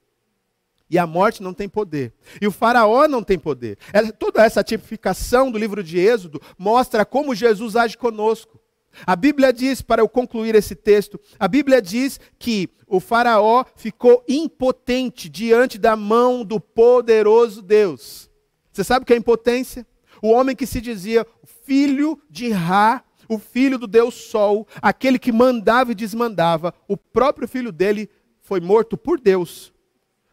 E 0.90 0.98
a 0.98 1.06
morte 1.06 1.44
não 1.44 1.54
tem 1.54 1.70
poder. 1.70 2.12
E 2.42 2.48
o 2.48 2.52
faraó 2.52 3.08
não 3.08 3.22
tem 3.22 3.38
poder. 3.38 3.78
É, 3.94 4.12
toda 4.12 4.44
essa 4.44 4.64
tipificação 4.64 5.52
do 5.52 5.58
livro 5.58 5.84
de 5.84 6.00
Êxodo 6.00 6.42
mostra 6.58 7.06
como 7.06 7.36
Jesus 7.36 7.76
age 7.76 7.98
conosco. 7.98 8.60
A 9.06 9.16
Bíblia 9.16 9.54
diz, 9.54 9.84
para 9.84 10.02
eu 10.02 10.10
concluir 10.10 10.56
esse 10.56 10.74
texto, 10.76 11.20
a 11.38 11.48
Bíblia 11.48 11.80
diz 11.80 12.20
que 12.40 12.70
o 12.88 13.00
faraó 13.00 13.64
ficou 13.76 14.24
impotente 14.28 15.30
diante 15.30 15.78
da 15.78 15.96
mão 15.96 16.44
do 16.44 16.60
poderoso 16.60 17.62
Deus. 17.62 18.28
Você 18.74 18.84
sabe 18.84 19.04
o 19.04 19.06
que 19.06 19.14
é 19.14 19.18
impotência? 19.18 19.86
O 20.24 20.30
homem 20.30 20.56
que 20.56 20.66
se 20.66 20.82
dizia 20.82 21.26
filho 21.66 22.20
de 22.28 22.50
Ra, 22.50 23.04
o 23.28 23.38
filho 23.38 23.78
do 23.78 23.86
Deus 23.86 24.16
Sol, 24.16 24.68
aquele 24.82 25.20
que 25.20 25.32
mandava 25.32 25.92
e 25.92 25.96
desmandava, 25.96 26.74
o 26.88 26.98
próprio 26.98 27.48
filho 27.48 27.72
dele 27.72 28.10
foi 28.42 28.60
morto 28.60 28.98
por 28.98 29.20
Deus 29.20 29.72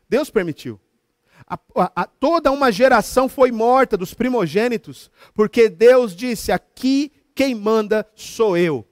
Deus 0.09 0.31
permitiu. 0.31 0.81
A, 1.47 1.59
a, 1.77 1.93
a, 2.03 2.07
toda 2.07 2.51
uma 2.51 2.73
geração 2.73 3.29
foi 3.29 3.53
morta 3.53 3.97
dos 3.97 4.15
primogênitos, 4.15 5.11
porque 5.35 5.69
Deus 5.69 6.15
disse: 6.15 6.51
aqui 6.51 7.13
quem 7.35 7.55
manda 7.55 8.07
sou 8.15 8.57
eu. 8.57 8.87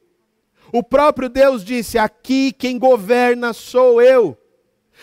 O 0.73 0.83
próprio 0.83 1.29
Deus 1.29 1.65
disse: 1.65 1.99
aqui 1.99 2.53
quem 2.53 2.79
governa 2.79 3.53
sou 3.53 4.01
eu. 4.01 4.39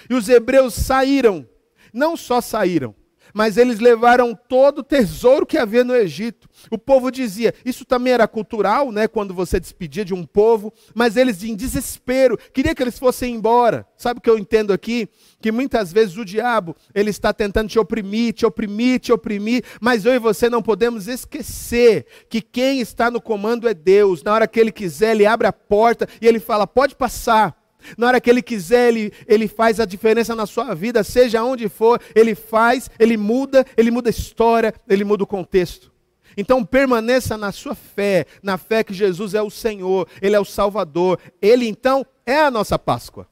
E 0.09 0.13
os 0.13 0.29
hebreus 0.29 0.73
saíram, 0.73 1.47
não 1.93 2.15
só 2.15 2.39
saíram, 2.39 2.95
mas 3.33 3.57
eles 3.57 3.79
levaram 3.79 4.37
todo 4.47 4.79
o 4.79 4.83
tesouro 4.83 5.45
que 5.45 5.57
havia 5.57 5.83
no 5.83 5.95
Egito. 5.95 6.49
O 6.69 6.77
povo 6.77 7.11
dizia, 7.11 7.53
isso 7.65 7.85
também 7.85 8.13
era 8.13 8.27
cultural, 8.27 8.91
né, 8.91 9.07
quando 9.07 9.33
você 9.33 9.59
despedia 9.59 10.05
de 10.05 10.13
um 10.13 10.25
povo, 10.25 10.73
mas 10.93 11.17
eles 11.17 11.43
em 11.43 11.55
desespero, 11.55 12.37
queria 12.53 12.75
que 12.75 12.83
eles 12.83 12.99
fossem 12.99 13.35
embora. 13.35 13.85
Sabe 13.97 14.19
o 14.19 14.21
que 14.21 14.29
eu 14.29 14.37
entendo 14.37 14.73
aqui? 14.73 15.07
Que 15.41 15.51
muitas 15.51 15.91
vezes 15.91 16.17
o 16.17 16.25
diabo, 16.25 16.75
ele 16.93 17.09
está 17.09 17.33
tentando 17.33 17.69
te 17.69 17.79
oprimir, 17.79 18.33
te 18.33 18.45
oprimir, 18.45 18.99
te 18.99 19.11
oprimir, 19.11 19.63
mas 19.79 20.05
eu 20.05 20.13
e 20.13 20.19
você 20.19 20.49
não 20.49 20.61
podemos 20.61 21.07
esquecer 21.07 22.05
que 22.29 22.41
quem 22.41 22.79
está 22.79 23.11
no 23.11 23.21
comando 23.21 23.67
é 23.67 23.73
Deus. 23.73 24.23
Na 24.23 24.33
hora 24.33 24.47
que 24.47 24.59
ele 24.59 24.71
quiser, 24.71 25.11
ele 25.11 25.25
abre 25.25 25.47
a 25.47 25.53
porta 25.53 26.07
e 26.21 26.27
ele 26.27 26.39
fala: 26.39 26.67
"Pode 26.67 26.95
passar". 26.95 27.60
Na 27.97 28.07
hora 28.07 28.21
que 28.21 28.29
Ele 28.29 28.41
quiser, 28.41 28.89
Ele, 28.89 29.13
ele 29.27 29.47
faz 29.47 29.79
a 29.79 29.85
diferença 29.85 30.35
na 30.35 30.45
sua 30.45 30.73
vida, 30.73 31.03
seja 31.03 31.43
onde 31.43 31.69
for, 31.69 32.01
Ele 32.15 32.35
faz, 32.35 32.89
Ele 32.99 33.17
muda, 33.17 33.65
Ele 33.77 33.91
muda 33.91 34.09
a 34.09 34.11
história, 34.11 34.73
Ele 34.87 35.03
muda 35.03 35.23
o 35.23 35.27
contexto. 35.27 35.91
Então 36.37 36.63
permaneça 36.63 37.37
na 37.37 37.51
sua 37.51 37.75
fé, 37.75 38.25
na 38.41 38.57
fé 38.57 38.83
que 38.83 38.93
Jesus 38.93 39.33
é 39.33 39.41
o 39.41 39.49
Senhor, 39.49 40.07
Ele 40.21 40.35
é 40.35 40.39
o 40.39 40.45
Salvador, 40.45 41.19
Ele 41.41 41.67
então 41.67 42.05
é 42.25 42.39
a 42.39 42.51
nossa 42.51 42.79
Páscoa. 42.79 43.27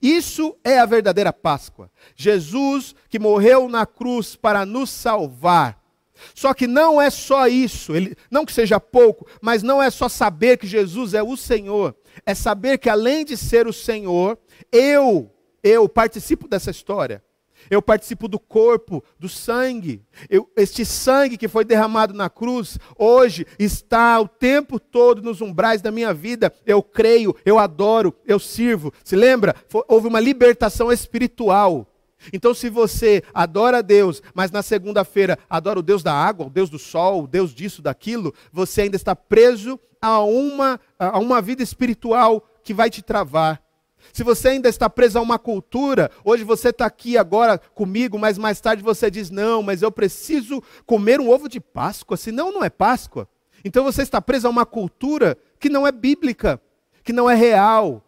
Isso 0.00 0.56
é 0.64 0.78
a 0.78 0.86
verdadeira 0.86 1.32
Páscoa. 1.32 1.90
Jesus 2.16 2.94
que 3.08 3.18
morreu 3.18 3.68
na 3.68 3.84
cruz 3.84 4.34
para 4.34 4.64
nos 4.64 4.90
salvar. 4.90 5.78
Só 6.34 6.52
que 6.52 6.66
não 6.66 7.00
é 7.00 7.08
só 7.08 7.48
isso, 7.48 7.94
ele, 7.94 8.14
não 8.30 8.44
que 8.44 8.52
seja 8.52 8.78
pouco, 8.78 9.26
mas 9.40 9.62
não 9.62 9.82
é 9.82 9.88
só 9.88 10.06
saber 10.06 10.58
que 10.58 10.66
Jesus 10.66 11.14
é 11.14 11.22
o 11.22 11.34
Senhor 11.34 11.94
é 12.24 12.34
saber 12.34 12.78
que 12.78 12.88
além 12.88 13.24
de 13.24 13.36
ser 13.36 13.66
o 13.66 13.72
Senhor, 13.72 14.38
eu, 14.72 15.30
eu 15.62 15.88
participo 15.88 16.48
dessa 16.48 16.70
história. 16.70 17.22
Eu 17.68 17.82
participo 17.82 18.26
do 18.28 18.38
corpo, 18.38 19.04
do 19.18 19.28
sangue. 19.28 20.02
Eu, 20.28 20.50
este 20.56 20.84
sangue 20.84 21.36
que 21.36 21.48
foi 21.48 21.64
derramado 21.64 22.14
na 22.14 22.30
cruz, 22.30 22.78
hoje 22.96 23.46
está 23.58 24.18
o 24.20 24.28
tempo 24.28 24.78
todo 24.78 25.20
nos 25.20 25.40
umbrais 25.40 25.82
da 25.82 25.90
minha 25.90 26.14
vida. 26.14 26.52
Eu 26.64 26.82
creio, 26.82 27.34
eu 27.44 27.58
adoro, 27.58 28.14
eu 28.24 28.38
sirvo. 28.38 28.92
Se 29.04 29.16
lembra? 29.16 29.54
Houve 29.88 30.08
uma 30.08 30.20
libertação 30.20 30.90
espiritual. 30.90 31.86
Então, 32.32 32.52
se 32.54 32.68
você 32.68 33.22
adora 33.32 33.78
a 33.78 33.82
Deus, 33.82 34.22
mas 34.34 34.50
na 34.50 34.62
segunda-feira 34.62 35.38
adora 35.48 35.78
o 35.78 35.82
Deus 35.82 36.02
da 36.02 36.12
água, 36.12 36.46
o 36.46 36.50
Deus 36.50 36.68
do 36.68 36.78
sol, 36.78 37.24
o 37.24 37.26
Deus 37.26 37.54
disso, 37.54 37.82
daquilo, 37.82 38.34
você 38.52 38.82
ainda 38.82 38.96
está 38.96 39.16
preso 39.16 39.78
a 40.00 40.20
uma, 40.20 40.80
a 40.98 41.18
uma 41.18 41.40
vida 41.40 41.62
espiritual 41.62 42.46
que 42.62 42.74
vai 42.74 42.90
te 42.90 43.02
travar. 43.02 43.62
Se 44.12 44.24
você 44.24 44.48
ainda 44.48 44.68
está 44.68 44.88
preso 44.88 45.18
a 45.18 45.22
uma 45.22 45.38
cultura, 45.38 46.10
hoje 46.24 46.42
você 46.42 46.70
está 46.70 46.86
aqui 46.86 47.18
agora 47.18 47.58
comigo, 47.58 48.18
mas 48.18 48.38
mais 48.38 48.60
tarde 48.60 48.82
você 48.82 49.10
diz: 49.10 49.30
não, 49.30 49.62
mas 49.62 49.82
eu 49.82 49.92
preciso 49.92 50.62
comer 50.86 51.20
um 51.20 51.30
ovo 51.30 51.48
de 51.48 51.60
Páscoa, 51.60 52.16
senão 52.16 52.52
não 52.52 52.64
é 52.64 52.70
Páscoa. 52.70 53.28
Então 53.64 53.84
você 53.84 54.02
está 54.02 54.20
preso 54.20 54.46
a 54.46 54.50
uma 54.50 54.64
cultura 54.64 55.36
que 55.58 55.68
não 55.68 55.86
é 55.86 55.92
bíblica, 55.92 56.60
que 57.04 57.12
não 57.12 57.28
é 57.28 57.34
real. 57.34 58.02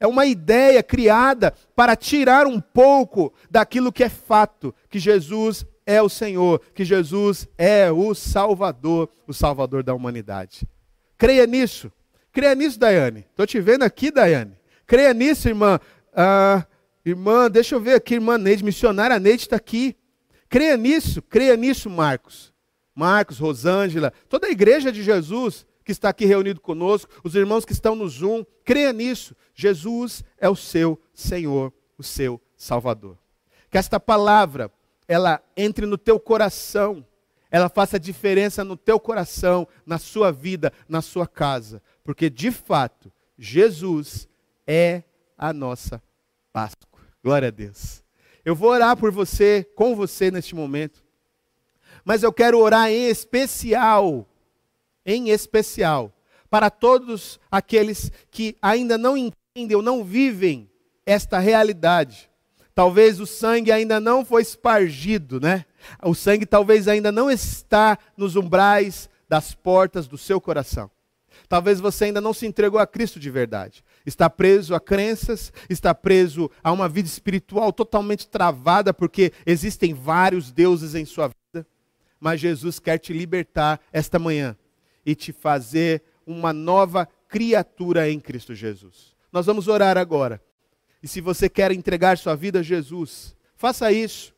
É 0.00 0.06
uma 0.06 0.24
ideia 0.24 0.82
criada 0.82 1.52
para 1.76 1.94
tirar 1.94 2.46
um 2.46 2.58
pouco 2.58 3.32
daquilo 3.50 3.92
que 3.92 4.02
é 4.02 4.08
fato, 4.08 4.74
que 4.88 4.98
Jesus 4.98 5.66
é 5.84 6.00
o 6.00 6.08
Senhor, 6.08 6.60
que 6.74 6.84
Jesus 6.84 7.46
é 7.58 7.92
o 7.92 8.14
Salvador, 8.14 9.10
o 9.26 9.34
Salvador 9.34 9.82
da 9.82 9.94
humanidade. 9.94 10.66
Creia 11.18 11.46
nisso. 11.46 11.92
Creia 12.32 12.54
nisso, 12.54 12.78
Daiane. 12.78 13.26
Estou 13.28 13.46
te 13.46 13.60
vendo 13.60 13.82
aqui, 13.82 14.10
Daiane. 14.10 14.56
Creia 14.86 15.12
nisso, 15.12 15.48
irmã. 15.48 15.78
Ah, 16.14 16.64
irmã, 17.04 17.50
deixa 17.50 17.74
eu 17.74 17.80
ver 17.80 17.94
aqui, 17.94 18.14
irmã 18.14 18.38
Neide, 18.38 18.64
missionária 18.64 19.18
Neide 19.18 19.42
está 19.42 19.56
aqui. 19.56 19.94
Creia 20.48 20.76
nisso, 20.76 21.20
creia 21.22 21.56
nisso, 21.56 21.90
Marcos. 21.90 22.52
Marcos, 22.94 23.38
Rosângela, 23.38 24.12
toda 24.28 24.46
a 24.46 24.50
igreja 24.50 24.90
de 24.90 25.02
Jesus 25.02 25.66
que 25.94 25.98
está 25.98 26.08
aqui 26.08 26.24
reunido 26.24 26.60
conosco, 26.60 27.10
os 27.24 27.34
irmãos 27.34 27.64
que 27.64 27.72
estão 27.72 27.94
no 27.94 28.08
Zoom, 28.08 28.44
creia 28.64 28.92
nisso. 28.92 29.34
Jesus 29.54 30.24
é 30.38 30.48
o 30.48 30.56
seu 30.56 31.00
Senhor, 31.12 31.72
o 31.98 32.02
seu 32.02 32.40
Salvador. 32.56 33.18
Que 33.70 33.78
esta 33.78 33.98
palavra, 33.98 34.70
ela 35.06 35.42
entre 35.56 35.86
no 35.86 35.98
teu 35.98 36.18
coração 36.18 37.04
ela 37.50 37.68
faça 37.68 37.98
diferença 37.98 38.62
no 38.62 38.76
teu 38.76 39.00
coração, 39.00 39.66
na 39.84 39.98
sua 39.98 40.30
vida, 40.30 40.72
na 40.88 41.02
sua 41.02 41.26
casa. 41.26 41.82
Porque, 42.04 42.30
de 42.30 42.52
fato, 42.52 43.12
Jesus 43.36 44.28
é 44.66 45.02
a 45.36 45.52
nossa 45.52 46.00
Páscoa. 46.52 47.00
Glória 47.22 47.48
a 47.48 47.50
Deus. 47.50 48.02
Eu 48.44 48.54
vou 48.54 48.70
orar 48.70 48.96
por 48.96 49.10
você, 49.10 49.66
com 49.74 49.96
você 49.96 50.30
neste 50.30 50.54
momento. 50.54 51.04
Mas 52.04 52.22
eu 52.22 52.32
quero 52.32 52.58
orar 52.58 52.88
em 52.88 53.08
especial, 53.08 54.28
em 55.10 55.30
especial, 55.30 56.12
para 56.48 56.70
todos 56.70 57.40
aqueles 57.50 58.10
que 58.30 58.56
ainda 58.62 58.96
não 58.96 59.16
entendem 59.16 59.76
ou 59.76 59.82
não 59.82 60.04
vivem 60.04 60.70
esta 61.04 61.38
realidade. 61.38 62.30
Talvez 62.74 63.20
o 63.20 63.26
sangue 63.26 63.72
ainda 63.72 64.00
não 64.00 64.24
foi 64.24 64.42
espargido, 64.42 65.40
né? 65.40 65.64
O 66.02 66.14
sangue 66.14 66.46
talvez 66.46 66.88
ainda 66.88 67.10
não 67.10 67.30
está 67.30 67.98
nos 68.16 68.36
umbrais 68.36 69.08
das 69.28 69.54
portas 69.54 70.06
do 70.06 70.16
seu 70.16 70.40
coração. 70.40 70.90
Talvez 71.48 71.80
você 71.80 72.06
ainda 72.06 72.20
não 72.20 72.32
se 72.32 72.46
entregou 72.46 72.78
a 72.78 72.86
Cristo 72.86 73.18
de 73.18 73.30
verdade. 73.30 73.84
Está 74.06 74.30
preso 74.30 74.74
a 74.74 74.80
crenças, 74.80 75.52
está 75.68 75.94
preso 75.94 76.50
a 76.62 76.70
uma 76.72 76.88
vida 76.88 77.08
espiritual 77.08 77.72
totalmente 77.72 78.28
travada, 78.28 78.94
porque 78.94 79.32
existem 79.44 79.92
vários 79.92 80.52
deuses 80.52 80.94
em 80.94 81.04
sua 81.04 81.28
vida. 81.28 81.66
Mas 82.18 82.40
Jesus 82.40 82.78
quer 82.78 82.98
te 82.98 83.12
libertar 83.12 83.80
esta 83.92 84.18
manhã 84.18 84.56
e 85.04 85.14
te 85.14 85.32
fazer 85.32 86.02
uma 86.26 86.52
nova 86.52 87.08
criatura 87.28 88.10
em 88.10 88.20
Cristo 88.20 88.54
Jesus. 88.54 89.14
Nós 89.32 89.46
vamos 89.46 89.68
orar 89.68 89.96
agora. 89.96 90.42
E 91.02 91.08
se 91.08 91.20
você 91.20 91.48
quer 91.48 91.72
entregar 91.72 92.18
sua 92.18 92.34
vida 92.34 92.60
a 92.60 92.62
Jesus, 92.62 93.34
faça 93.56 93.90
isso. 93.92 94.34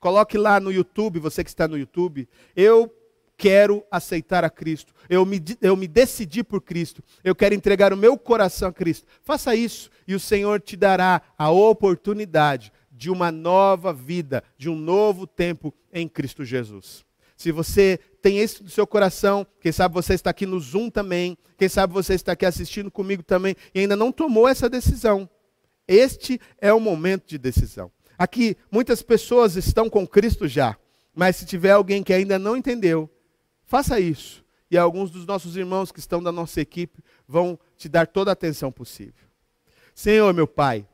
Coloque 0.00 0.36
lá 0.36 0.58
no 0.58 0.72
YouTube, 0.72 1.20
você 1.20 1.44
que 1.44 1.50
está 1.50 1.68
no 1.68 1.78
YouTube. 1.78 2.28
Eu 2.56 2.92
quero 3.36 3.84
aceitar 3.90 4.44
a 4.44 4.50
Cristo, 4.50 4.94
eu 5.08 5.26
me, 5.26 5.42
eu 5.60 5.76
me 5.76 5.88
decidi 5.88 6.44
por 6.44 6.62
Cristo, 6.62 7.02
eu 7.24 7.34
quero 7.34 7.56
entregar 7.56 7.92
o 7.92 7.96
meu 7.96 8.16
coração 8.16 8.68
a 8.68 8.72
Cristo. 8.72 9.06
Faça 9.22 9.54
isso 9.56 9.90
e 10.06 10.14
o 10.14 10.20
Senhor 10.20 10.60
te 10.60 10.76
dará 10.76 11.20
a 11.36 11.50
oportunidade 11.50 12.72
de 12.90 13.10
uma 13.10 13.32
nova 13.32 13.92
vida, 13.92 14.44
de 14.56 14.68
um 14.68 14.76
novo 14.76 15.26
tempo 15.26 15.74
em 15.92 16.08
Cristo 16.08 16.44
Jesus. 16.44 17.04
Se 17.42 17.50
você 17.50 17.98
tem 18.22 18.38
isso 18.38 18.62
no 18.62 18.70
seu 18.70 18.86
coração, 18.86 19.44
quem 19.60 19.72
sabe 19.72 19.92
você 19.92 20.14
está 20.14 20.30
aqui 20.30 20.46
no 20.46 20.60
Zoom 20.60 20.88
também, 20.88 21.36
quem 21.58 21.68
sabe 21.68 21.92
você 21.92 22.14
está 22.14 22.30
aqui 22.30 22.46
assistindo 22.46 22.88
comigo 22.88 23.24
também 23.24 23.56
e 23.74 23.80
ainda 23.80 23.96
não 23.96 24.12
tomou 24.12 24.46
essa 24.46 24.70
decisão. 24.70 25.28
Este 25.88 26.40
é 26.60 26.72
o 26.72 26.78
momento 26.78 27.26
de 27.26 27.38
decisão. 27.38 27.90
Aqui, 28.16 28.56
muitas 28.70 29.02
pessoas 29.02 29.56
estão 29.56 29.90
com 29.90 30.06
Cristo 30.06 30.46
já, 30.46 30.76
mas 31.12 31.34
se 31.34 31.44
tiver 31.44 31.72
alguém 31.72 32.04
que 32.04 32.12
ainda 32.12 32.38
não 32.38 32.56
entendeu, 32.56 33.10
faça 33.64 33.98
isso. 33.98 34.44
E 34.70 34.78
alguns 34.78 35.10
dos 35.10 35.26
nossos 35.26 35.56
irmãos 35.56 35.90
que 35.90 35.98
estão 35.98 36.22
da 36.22 36.30
nossa 36.30 36.60
equipe 36.60 37.02
vão 37.26 37.58
te 37.76 37.88
dar 37.88 38.06
toda 38.06 38.30
a 38.30 38.34
atenção 38.34 38.70
possível. 38.70 39.26
Senhor, 39.96 40.32
meu 40.32 40.46
Pai, 40.46 40.86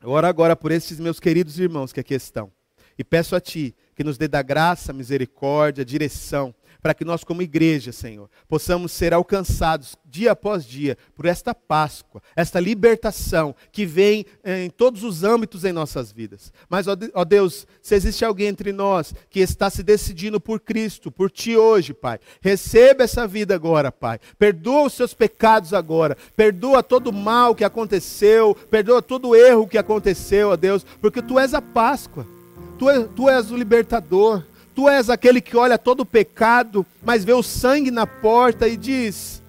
eu 0.00 0.10
oro 0.10 0.28
agora 0.28 0.54
por 0.54 0.70
esses 0.70 1.00
meus 1.00 1.18
queridos 1.18 1.58
irmãos 1.58 1.92
que 1.92 1.98
aqui 1.98 2.14
estão. 2.14 2.52
E 2.96 3.02
peço 3.02 3.34
a 3.34 3.40
Ti 3.40 3.74
que 4.02 4.04
nos 4.04 4.18
dê 4.18 4.26
da 4.26 4.42
graça, 4.42 4.92
misericórdia, 4.92 5.84
direção, 5.84 6.52
para 6.82 6.92
que 6.92 7.04
nós, 7.04 7.22
como 7.22 7.40
igreja, 7.40 7.92
Senhor, 7.92 8.28
possamos 8.48 8.90
ser 8.90 9.14
alcançados 9.14 9.96
dia 10.04 10.32
após 10.32 10.66
dia 10.66 10.98
por 11.14 11.24
esta 11.24 11.54
Páscoa, 11.54 12.20
esta 12.34 12.58
libertação 12.58 13.54
que 13.70 13.86
vem 13.86 14.26
eh, 14.42 14.64
em 14.64 14.70
todos 14.70 15.04
os 15.04 15.22
âmbitos 15.22 15.64
em 15.64 15.70
nossas 15.70 16.10
vidas. 16.10 16.52
Mas, 16.68 16.88
ó 16.88 17.24
Deus, 17.24 17.64
se 17.80 17.94
existe 17.94 18.24
alguém 18.24 18.48
entre 18.48 18.72
nós 18.72 19.14
que 19.30 19.38
está 19.38 19.70
se 19.70 19.84
decidindo 19.84 20.40
por 20.40 20.58
Cristo, 20.58 21.12
por 21.12 21.30
Ti 21.30 21.56
hoje, 21.56 21.94
Pai, 21.94 22.18
receba 22.40 23.04
essa 23.04 23.24
vida 23.24 23.54
agora, 23.54 23.92
Pai. 23.92 24.18
Perdoa 24.36 24.86
os 24.86 24.94
seus 24.94 25.14
pecados 25.14 25.72
agora, 25.72 26.16
perdoa 26.34 26.82
todo 26.82 27.10
o 27.10 27.12
mal 27.12 27.54
que 27.54 27.62
aconteceu, 27.62 28.56
perdoa 28.68 29.00
todo 29.00 29.28
o 29.28 29.36
erro 29.36 29.68
que 29.68 29.78
aconteceu, 29.78 30.48
ó 30.48 30.56
Deus, 30.56 30.84
porque 31.00 31.22
Tu 31.22 31.38
és 31.38 31.54
a 31.54 31.62
Páscoa. 31.62 32.41
Tu, 32.82 32.90
é, 32.90 33.04
tu 33.04 33.30
és 33.30 33.52
o 33.52 33.56
libertador. 33.56 34.42
Tu 34.74 34.88
és 34.88 35.08
aquele 35.08 35.40
que 35.40 35.56
olha 35.56 35.78
todo 35.78 36.00
o 36.00 36.06
pecado, 36.06 36.84
mas 37.00 37.22
vê 37.22 37.32
o 37.32 37.40
sangue 37.40 37.92
na 37.92 38.08
porta 38.08 38.66
e 38.66 38.76
diz: 38.76 39.40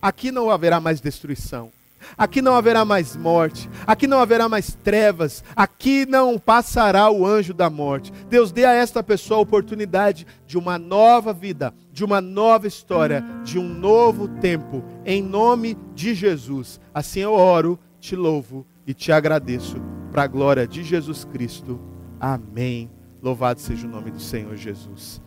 aqui 0.00 0.32
não 0.32 0.48
haverá 0.48 0.80
mais 0.80 0.98
destruição. 0.98 1.70
Aqui 2.16 2.40
não 2.40 2.54
haverá 2.54 2.84
mais 2.84 3.16
morte, 3.16 3.68
aqui 3.86 4.06
não 4.06 4.18
haverá 4.18 4.46
mais 4.46 4.74
trevas, 4.74 5.42
aqui 5.56 6.04
não 6.04 6.38
passará 6.38 7.10
o 7.10 7.26
anjo 7.26 7.54
da 7.54 7.68
morte. 7.68 8.12
Deus 8.28 8.52
dê 8.52 8.64
a 8.64 8.72
esta 8.72 9.02
pessoa 9.02 9.38
a 9.38 9.42
oportunidade 9.42 10.26
de 10.46 10.56
uma 10.58 10.78
nova 10.78 11.32
vida, 11.32 11.72
de 11.92 12.04
uma 12.04 12.20
nova 12.20 12.66
história, 12.66 13.24
de 13.42 13.58
um 13.58 13.66
novo 13.66 14.28
tempo, 14.28 14.84
em 15.04 15.22
nome 15.22 15.76
de 15.94 16.14
Jesus. 16.14 16.78
Assim 16.94 17.20
eu 17.20 17.32
oro, 17.32 17.78
te 18.00 18.14
louvo 18.14 18.66
e 18.86 18.92
te 18.92 19.12
agradeço, 19.12 19.76
para 20.12 20.24
a 20.24 20.26
glória 20.26 20.66
de 20.66 20.82
Jesus 20.82 21.24
Cristo. 21.24 21.93
Amém. 22.24 22.90
Louvado 23.22 23.60
seja 23.60 23.86
o 23.86 23.90
nome 23.90 24.10
do 24.10 24.18
Senhor 24.18 24.56
Jesus. 24.56 25.20